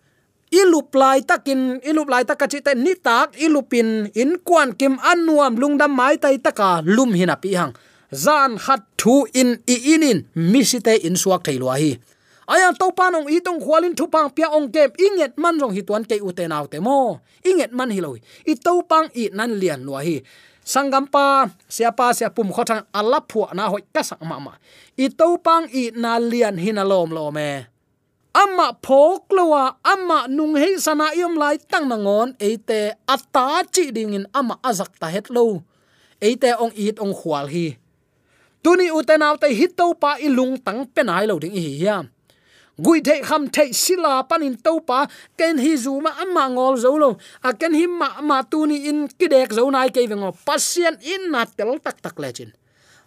ilup 0.51 0.95
lai 0.95 1.23
takin 1.23 1.79
ilup 1.87 2.09
lai 2.11 2.25
takachi 2.27 2.59
te 2.67 2.75
ni 2.75 2.95
tak 2.99 3.39
ilupin 3.39 4.11
in 4.15 4.39
kwan 4.47 4.75
kim 4.75 4.99
anuam 4.99 5.55
lungdam 5.55 5.93
mai 5.95 6.19
tai 6.19 6.37
taka 6.39 6.83
lum 6.83 7.15
hina 7.15 7.37
pi 7.43 7.55
hang 7.59 7.73
zan 8.11 8.59
khat 8.59 8.83
thu 9.01 9.15
in 9.41 9.51
i 9.75 9.77
inin 9.95 10.19
misite 10.35 10.95
in 11.07 11.15
suak 11.23 11.41
thailwa 11.47 11.75
hi 11.83 11.91
aya 12.51 12.75
to 12.75 12.91
panong 12.99 13.31
i 13.31 13.39
tong 13.39 13.63
khwalin 13.63 13.95
thu 13.95 14.11
pang 14.11 14.27
pia 14.35 14.51
ong 14.51 14.67
kem, 14.75 14.91
inget 14.99 15.39
man 15.39 15.55
rong 15.63 15.71
hi 15.71 15.83
tuan 15.87 16.03
ke 16.03 16.19
u 16.19 16.35
te 16.35 16.45
naw 16.51 16.67
te 16.67 16.83
mo. 16.83 17.23
Inget 17.47 17.71
man 17.71 17.95
hi 17.95 18.03
loi 18.03 18.19
i 18.51 18.55
to 18.59 18.83
pang 18.91 19.07
i 19.15 19.31
nan 19.31 19.55
lian 19.61 19.87
lo 19.87 19.95
hi 20.03 20.19
sangam 20.67 21.07
pa 21.07 21.47
sia 21.71 21.91
pa 21.95 22.13
sia 22.13 22.29
pum 22.35 22.51
khothang 22.53 22.85
ala 22.93 23.23
phu 23.31 23.47
na 23.55 23.71
hoi 23.73 23.83
ka 23.95 24.03
sak 24.03 24.21
ma 24.27 24.37
ma 24.43 24.53
i 24.99 25.07
to 25.09 25.39
pang 25.47 25.65
i 25.73 25.95
na 26.03 26.19
lian 26.31 26.59
hin 26.59 26.77
alom 26.83 27.11
lo 27.17 27.31
me 27.31 27.49
amma 28.35 28.75
phok 28.79 29.27
lowa 29.35 29.77
amma 29.83 30.31
nung 30.31 30.55
hei 30.55 30.79
sana 30.79 31.11
yom 31.15 31.35
lai 31.35 31.59
tang 31.59 31.87
mangon 31.91 32.35
ate 32.39 32.95
ata 33.07 33.67
chi 33.75 33.91
ding 33.91 34.15
in 34.15 34.27
amma 34.35 34.55
azak 34.63 34.93
ta 35.01 35.07
het 35.11 35.31
lo. 35.31 35.63
Ate 36.23 36.51
ong 36.63 36.75
it 36.77 37.01
ong 37.01 37.15
khwal 37.17 37.51
hi. 37.51 37.77
Tuni 38.63 38.93
utenaw 38.93 39.35
te 39.41 39.49
hito 39.51 39.97
pa 39.97 40.21
ilung 40.21 40.61
tang 40.63 40.87
penai 40.95 41.27
lo 41.27 41.39
ding 41.43 41.57
hi 41.57 41.83
ya 41.85 42.03
gui 42.81 43.05
the 43.05 43.21
kham 43.21 43.45
the 43.53 43.73
sila 43.77 44.25
panin 44.25 44.57
to 44.57 44.81
pa, 44.81 45.05
ken 45.37 45.61
hi 45.61 45.77
zu 45.77 46.01
ma 46.01 46.17
amma 46.17 46.49
ngol 46.49 46.81
zo 46.81 46.97
lo. 46.97 47.21
A 47.45 47.53
ken 47.53 47.77
hi 47.77 47.85
ma 47.85 48.25
ma 48.25 48.41
tu 48.41 48.65
ni 48.65 48.89
in 48.89 49.05
kidek 49.05 49.53
zo 49.53 49.69
nai 49.69 49.93
ke 49.93 50.09
vengo, 50.09 50.33
pasien 50.49 50.97
in 51.05 51.29
na 51.29 51.45
tel 51.45 51.77
tak 51.85 52.01
tak 52.01 52.17
lechin 52.17 52.57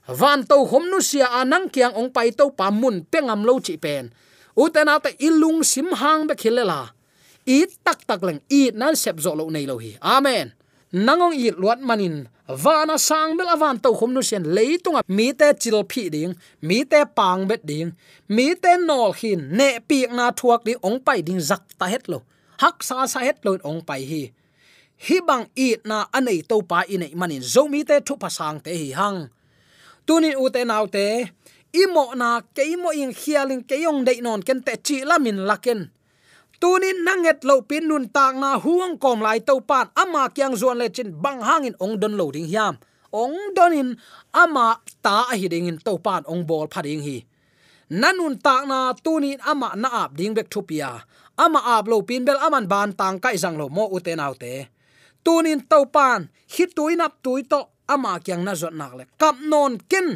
van 0.07 0.43
to 0.43 0.59
hom 0.67 0.91
nu 0.91 0.99
sia 0.99 1.31
anang 1.31 1.71
kyang 1.71 1.95
ong 1.95 2.11
pai 2.11 2.35
to 2.35 2.51
pa 2.51 2.67
mun 2.67 3.07
pengam 3.07 3.47
lo 3.47 3.59
chi 3.63 3.79
pen 3.79 4.11
u 4.55 4.69
te 4.73 4.81
na 4.87 4.99
te 5.03 5.11
ilung 5.27 5.63
sim 5.63 5.87
hang 6.01 6.27
be 6.27 6.35
khilela 6.41 6.81
i 7.45 7.65
tak 7.85 7.99
tak 8.07 8.21
leng 8.27 8.41
i 8.49 8.61
nan 8.81 8.95
sep 8.95 9.17
zo 9.23 9.31
lo 9.35 9.49
nei 9.49 9.65
lo 9.65 9.77
hi 9.83 9.91
amen. 10.01 10.53
Nangong 10.93 11.33
i 11.33 11.49
luat 11.49 11.81
manin 11.81 12.29
vana 12.47 12.97
sang 13.01 13.33
bel 13.37 13.49
avan 13.49 13.81
to 13.81 13.89
khom 13.97 14.13
nu 14.13 14.21
sen 14.21 14.43
leitunga 14.55 15.01
mi 15.07 15.33
te 15.33 15.47
chil 15.61 15.81
phi 15.91 16.03
ding 16.15 16.33
mi 16.61 16.83
te 16.91 16.99
pang 17.17 17.47
bet 17.49 17.65
ding 17.65 17.89
mi 18.35 18.47
te 18.63 18.77
nol 18.77 19.11
hin 19.19 19.41
ne 19.57 19.69
pi 19.87 20.05
na 20.17 20.25
thuak 20.39 20.61
ding 20.67 20.79
ong 20.87 20.99
pai 21.05 21.19
ding 21.27 21.41
zak 21.49 21.63
ta 21.79 21.85
het 21.93 22.05
lo 22.11 22.19
hak 22.61 22.77
sa 22.87 23.07
sa 23.13 23.19
het 23.27 23.37
lo 23.45 23.51
ong 23.69 23.81
pai 23.87 24.01
hi 24.11 24.23
hi 25.05 25.17
bang 25.27 25.45
i 25.65 25.67
na 25.89 25.97
anei 26.17 26.39
to 26.49 26.61
pa 26.69 26.79
i 26.93 26.95
nei 27.01 27.13
manin 27.19 27.43
zo 27.53 27.63
mi 27.73 27.81
te 27.89 27.95
thu 28.05 28.13
pasang 28.23 28.57
te 28.65 28.71
hi 28.81 28.89
hang 28.99 29.19
tunin 30.05 30.35
u 30.43 30.45
te 30.53 30.61
nau 30.71 30.85
te 30.95 31.05
imo 31.73 32.13
na 32.15 32.41
keimo 32.55 32.89
ing 32.93 33.13
khialing 33.13 33.63
keyong 33.69 34.05
dei 34.07 34.21
non, 34.21 34.41
ken 34.47 34.61
te 34.65 34.73
chi 34.85 34.97
lamin 35.09 35.45
laken 35.49 35.89
tunin 36.63 37.03
nanget 37.03 37.43
lo 37.43 37.59
pin 37.67 37.91
nun 37.91 38.07
tak 38.07 38.39
na 38.39 38.55
huang 38.55 38.95
kom 38.95 39.19
lai 39.19 39.43
to 39.43 39.59
pan, 39.59 39.91
ama 39.99 40.31
kyang 40.31 40.55
zon 40.55 40.79
le 40.79 40.87
chin 40.95 41.11
bang 41.11 41.43
hangin 41.43 41.75
ong 41.83 41.99
don 41.99 42.15
lo 42.15 42.31
ding 42.31 42.47
hiam. 42.47 42.79
Ong 43.11 43.51
donin, 43.51 43.99
ama 44.31 44.79
ta 45.03 45.27
a 45.27 45.35
hi 45.35 45.47
ding 45.51 45.67
in 45.67 45.77
to 45.83 45.99
pan, 45.99 46.23
ong 46.23 46.47
bol 46.47 46.71
phading 46.71 47.03
hi. 47.03 47.17
Nanun 47.91 48.39
tak 48.39 48.63
na 48.71 48.95
tunin 48.95 49.43
ama 49.43 49.75
na 49.75 50.07
ap 50.07 50.15
ding 50.15 50.31
bek 50.31 50.47
thupia. 50.47 51.03
Ama 51.35 51.59
ap 51.75 51.85
lo 51.91 51.99
pin 52.07 52.23
bel 52.23 52.39
aman 52.39 52.65
ban 52.71 52.95
tang 52.95 53.19
kai 53.19 53.35
jang 53.35 53.59
lo 53.59 53.67
mo 53.67 53.91
uten 53.91 54.23
autte. 54.23 54.71
Tunin 55.19 55.67
to 55.67 55.79
pan, 55.91 56.31
hi 56.53 56.63
tuinap 56.75 57.19
tuito 57.19 57.83
ama 57.91 58.23
kyang 58.23 58.47
na 58.47 58.55
zot 58.55 58.71
nak 58.71 58.93
le. 58.97 59.03
Kap 59.19 59.35
non 59.51 59.75
ken 59.91 60.07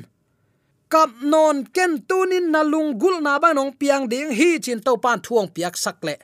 kap 0.89 1.11
non 1.21 1.67
ken 1.75 2.03
tunin 2.07 2.51
na 2.51 2.63
gul 3.01 3.21
na 3.21 3.39
ba 3.39 3.53
nong 3.53 3.75
piang 3.79 4.07
ding 4.07 4.31
hi 4.31 4.59
chin 4.59 4.79
to 4.79 4.97
pan 4.97 5.19
thuang 5.19 5.47
piak 5.51 5.75
sak 5.75 5.99
le. 6.07 6.15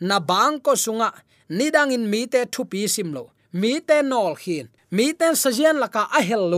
Na 0.00 0.20
bang 0.20 0.60
ko 0.60 0.72
sunga 0.76 1.12
nidang 1.48 1.92
in 1.92 2.08
mi 2.10 2.26
te 2.26 2.44
thu 2.44 2.64
pi 2.64 2.86
sim 2.88 3.12
lo. 3.16 3.32
Mi 3.52 3.80
te 3.80 4.02
nol 4.02 4.34
hin. 4.36 4.68
Mi 4.90 5.12
te 5.12 5.26
sajian 5.34 5.76
laka 5.82 6.08
a 6.12 6.20
hel 6.20 6.52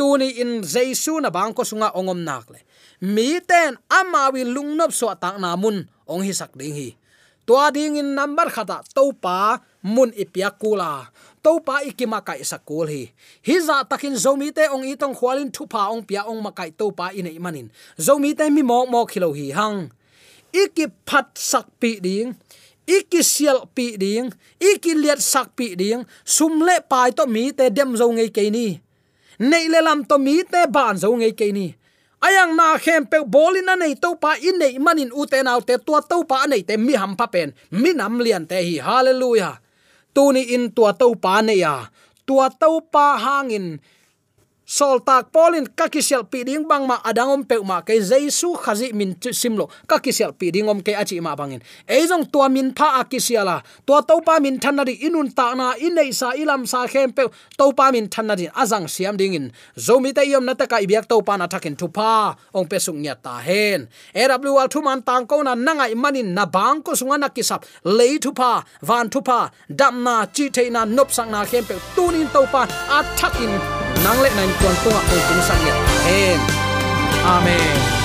tuni 0.00 0.40
in 0.40 0.64
jaisu 0.64 1.20
na 1.20 1.28
bang 1.28 1.52
ko 1.52 1.60
sunga 1.60 1.92
ongom 1.92 2.24
nak 2.24 2.48
le. 2.48 2.64
Mi 3.04 3.36
ten 3.44 3.76
ama 3.92 4.32
wi 4.32 4.48
lungnop 4.48 4.92
so 4.96 5.12
ta 5.12 5.36
na 5.36 5.56
mun, 5.60 5.84
ong 6.08 6.24
hi 6.24 6.32
sak 6.32 6.56
ding 6.56 6.72
hi. 6.72 6.96
Tua 7.44 7.68
ding 7.68 8.00
in 8.00 8.16
number 8.16 8.48
khata, 8.48 8.80
to 8.96 9.12
pa 9.12 9.60
mun 9.84 10.12
ipia 10.16 10.48
kula 10.56 11.12
to 11.42 11.60
pa 11.64 11.80
ikima 11.84 12.20
kai 12.24 12.44
sakul 12.44 12.88
hi. 12.88 13.08
Hi 13.46 13.56
za 13.60 13.84
takin 13.84 14.16
zomi 14.16 14.52
te 14.52 14.68
ong 14.68 14.84
itong 14.84 15.16
khwalin 15.16 15.50
thu 15.52 15.64
pa 15.66 15.88
ong 15.92 16.04
pia 16.04 16.24
ong 16.28 16.40
makai 16.44 16.70
to 16.76 16.92
pa 16.92 17.10
inei 17.16 17.40
manin. 17.40 17.68
Zomi 17.96 18.36
te 18.36 18.48
mi 18.52 18.62
mo 18.62 18.84
mo 18.86 19.04
khilo 19.08 19.32
hi 19.32 19.50
hang. 19.52 19.88
Iki 20.52 20.86
phat 21.06 21.38
sak 21.38 21.66
pi 21.80 22.02
ding, 22.02 22.34
iki 22.86 23.22
sial 23.22 23.70
pi 23.70 23.94
ding, 23.94 24.34
iki 24.58 24.98
liat 24.98 25.22
sak 25.22 25.54
pi 25.56 25.78
ding, 25.78 26.02
sum 26.26 26.60
le 26.66 26.82
pai 26.82 27.14
to 27.14 27.24
mi 27.26 27.52
te 27.54 27.70
dem 27.70 27.96
zo 27.96 28.10
ngei 28.10 28.30
ke 28.34 28.50
ni. 28.50 28.80
Nei 29.40 29.68
le 29.72 29.80
lam 29.80 30.04
to 30.04 30.18
mi 30.18 30.42
te 30.44 30.66
ban 30.68 30.98
zo 30.98 31.14
ngei 31.16 31.32
ke 31.32 31.48
ni. 31.54 31.72
Ayang 32.20 32.52
na 32.52 32.76
khem 32.76 33.08
pe 33.08 33.24
bolin 33.24 33.64
na 33.64 33.80
nei 33.80 33.96
to 33.96 34.12
pa 34.20 34.36
in 34.36 34.60
nei 34.60 34.76
manin 34.76 35.08
u 35.16 35.24
te 35.24 35.40
nau 35.40 35.64
te 35.64 35.80
tua 35.80 36.04
to 36.04 36.20
pa 36.28 36.44
nei 36.44 36.60
te 36.60 36.76
mi 36.76 36.92
ham 36.92 37.16
pa 37.16 37.26
pen. 37.32 37.56
Mi 37.72 37.96
nam 37.96 38.20
lian 38.20 38.44
te 38.44 38.60
hi. 38.60 38.76
Hallelujah 38.76 39.56
tu 40.14 40.32
ni 40.34 40.42
in 40.54 40.72
tua 40.76 40.92
to 41.00 41.14
pa 41.14 41.42
ne 41.46 41.54
ya. 41.64 41.74
Tua 42.26 42.46
to 42.60 42.80
pa 42.92 43.18
hangin 43.24 43.80
sol 44.70 45.02
tak 45.02 45.34
polin 45.34 45.66
ka 45.66 45.90
kisel 45.90 46.22
pi 46.30 46.46
ding 46.46 46.62
bang 46.62 46.86
ma 46.86 47.02
adangom 47.02 47.42
pe 47.42 47.58
ma 47.58 47.82
ke 47.82 47.98
jesu 47.98 48.54
khazi 48.54 48.94
min 48.94 49.18
simlo 49.34 49.66
ka 49.90 49.98
kisel 49.98 50.30
pi 50.30 50.54
ding 50.54 50.70
om 50.70 50.78
ke 50.78 50.94
achi 50.94 51.18
ma 51.18 51.34
bangin 51.34 51.58
eizong 51.90 52.30
tua 52.30 52.46
min 52.46 52.70
pha 52.70 53.02
akisiala 53.02 53.66
tua 53.82 53.98
to 54.06 54.22
pa 54.22 54.38
min 54.38 54.62
thanari 54.62 54.94
inun 55.02 55.34
ta 55.34 55.54
na, 55.58 55.74
inei 55.74 56.14
sa 56.14 56.30
ilam 56.38 56.62
sa 56.70 56.86
khem 56.86 57.10
pe 57.10 57.26
to 57.58 57.66
pa 57.74 57.90
min 57.90 58.06
thanari 58.06 58.46
azang 58.54 58.86
siam 58.86 59.16
ding 59.18 59.34
in. 59.34 59.46
Zomi 59.74 60.14
te 60.14 60.22
yom 60.30 60.44
na 60.46 60.54
ta 60.54 60.66
ka 60.70 60.78
ibyak 60.78 61.10
to 61.10 61.18
pa 61.26 61.34
na 61.34 61.46
thakin 61.50 61.74
thu 61.74 61.88
pa 61.88 62.36
ong 62.54 62.68
pe 62.70 62.78
sung 62.78 63.02
nya 63.02 63.14
ta 63.18 63.42
hen. 63.42 63.88
Ew 64.14 64.56
al 64.62 64.68
thu 64.68 64.80
man 64.86 65.02
tang 65.02 65.26
ko 65.26 65.42
na 65.42 65.58
nangai 65.58 65.98
manin 65.98 66.30
na 66.34 66.46
bang 66.46 66.78
ko 66.82 66.94
sunga 66.94 67.18
na 67.18 67.28
kisap 67.28 67.66
lei 67.84 68.22
thu 68.22 68.30
pa 68.30 68.62
van 68.86 69.10
thu 69.10 69.20
pa 69.22 69.50
dam 69.66 70.04
na 70.06 70.26
chi 70.26 70.48
the 70.54 70.70
na 70.70 70.84
nop 70.84 71.10
sang 71.10 71.30
na 71.34 71.44
khem 71.44 71.64
pe 71.64 71.74
tunin 71.96 72.28
to 72.34 72.46
pa 72.52 72.62
a 72.96 72.98
thakin 73.18 73.89
nang 74.10 74.22
le 74.26 74.30
nan 74.34 74.50
tuan 74.58 74.74
tunga 74.82 75.00
ong 75.06 75.22
tung 75.28 75.42
sang 75.46 75.62
ya 75.62 75.74
amen. 75.78 76.40
Amen. 77.22 77.99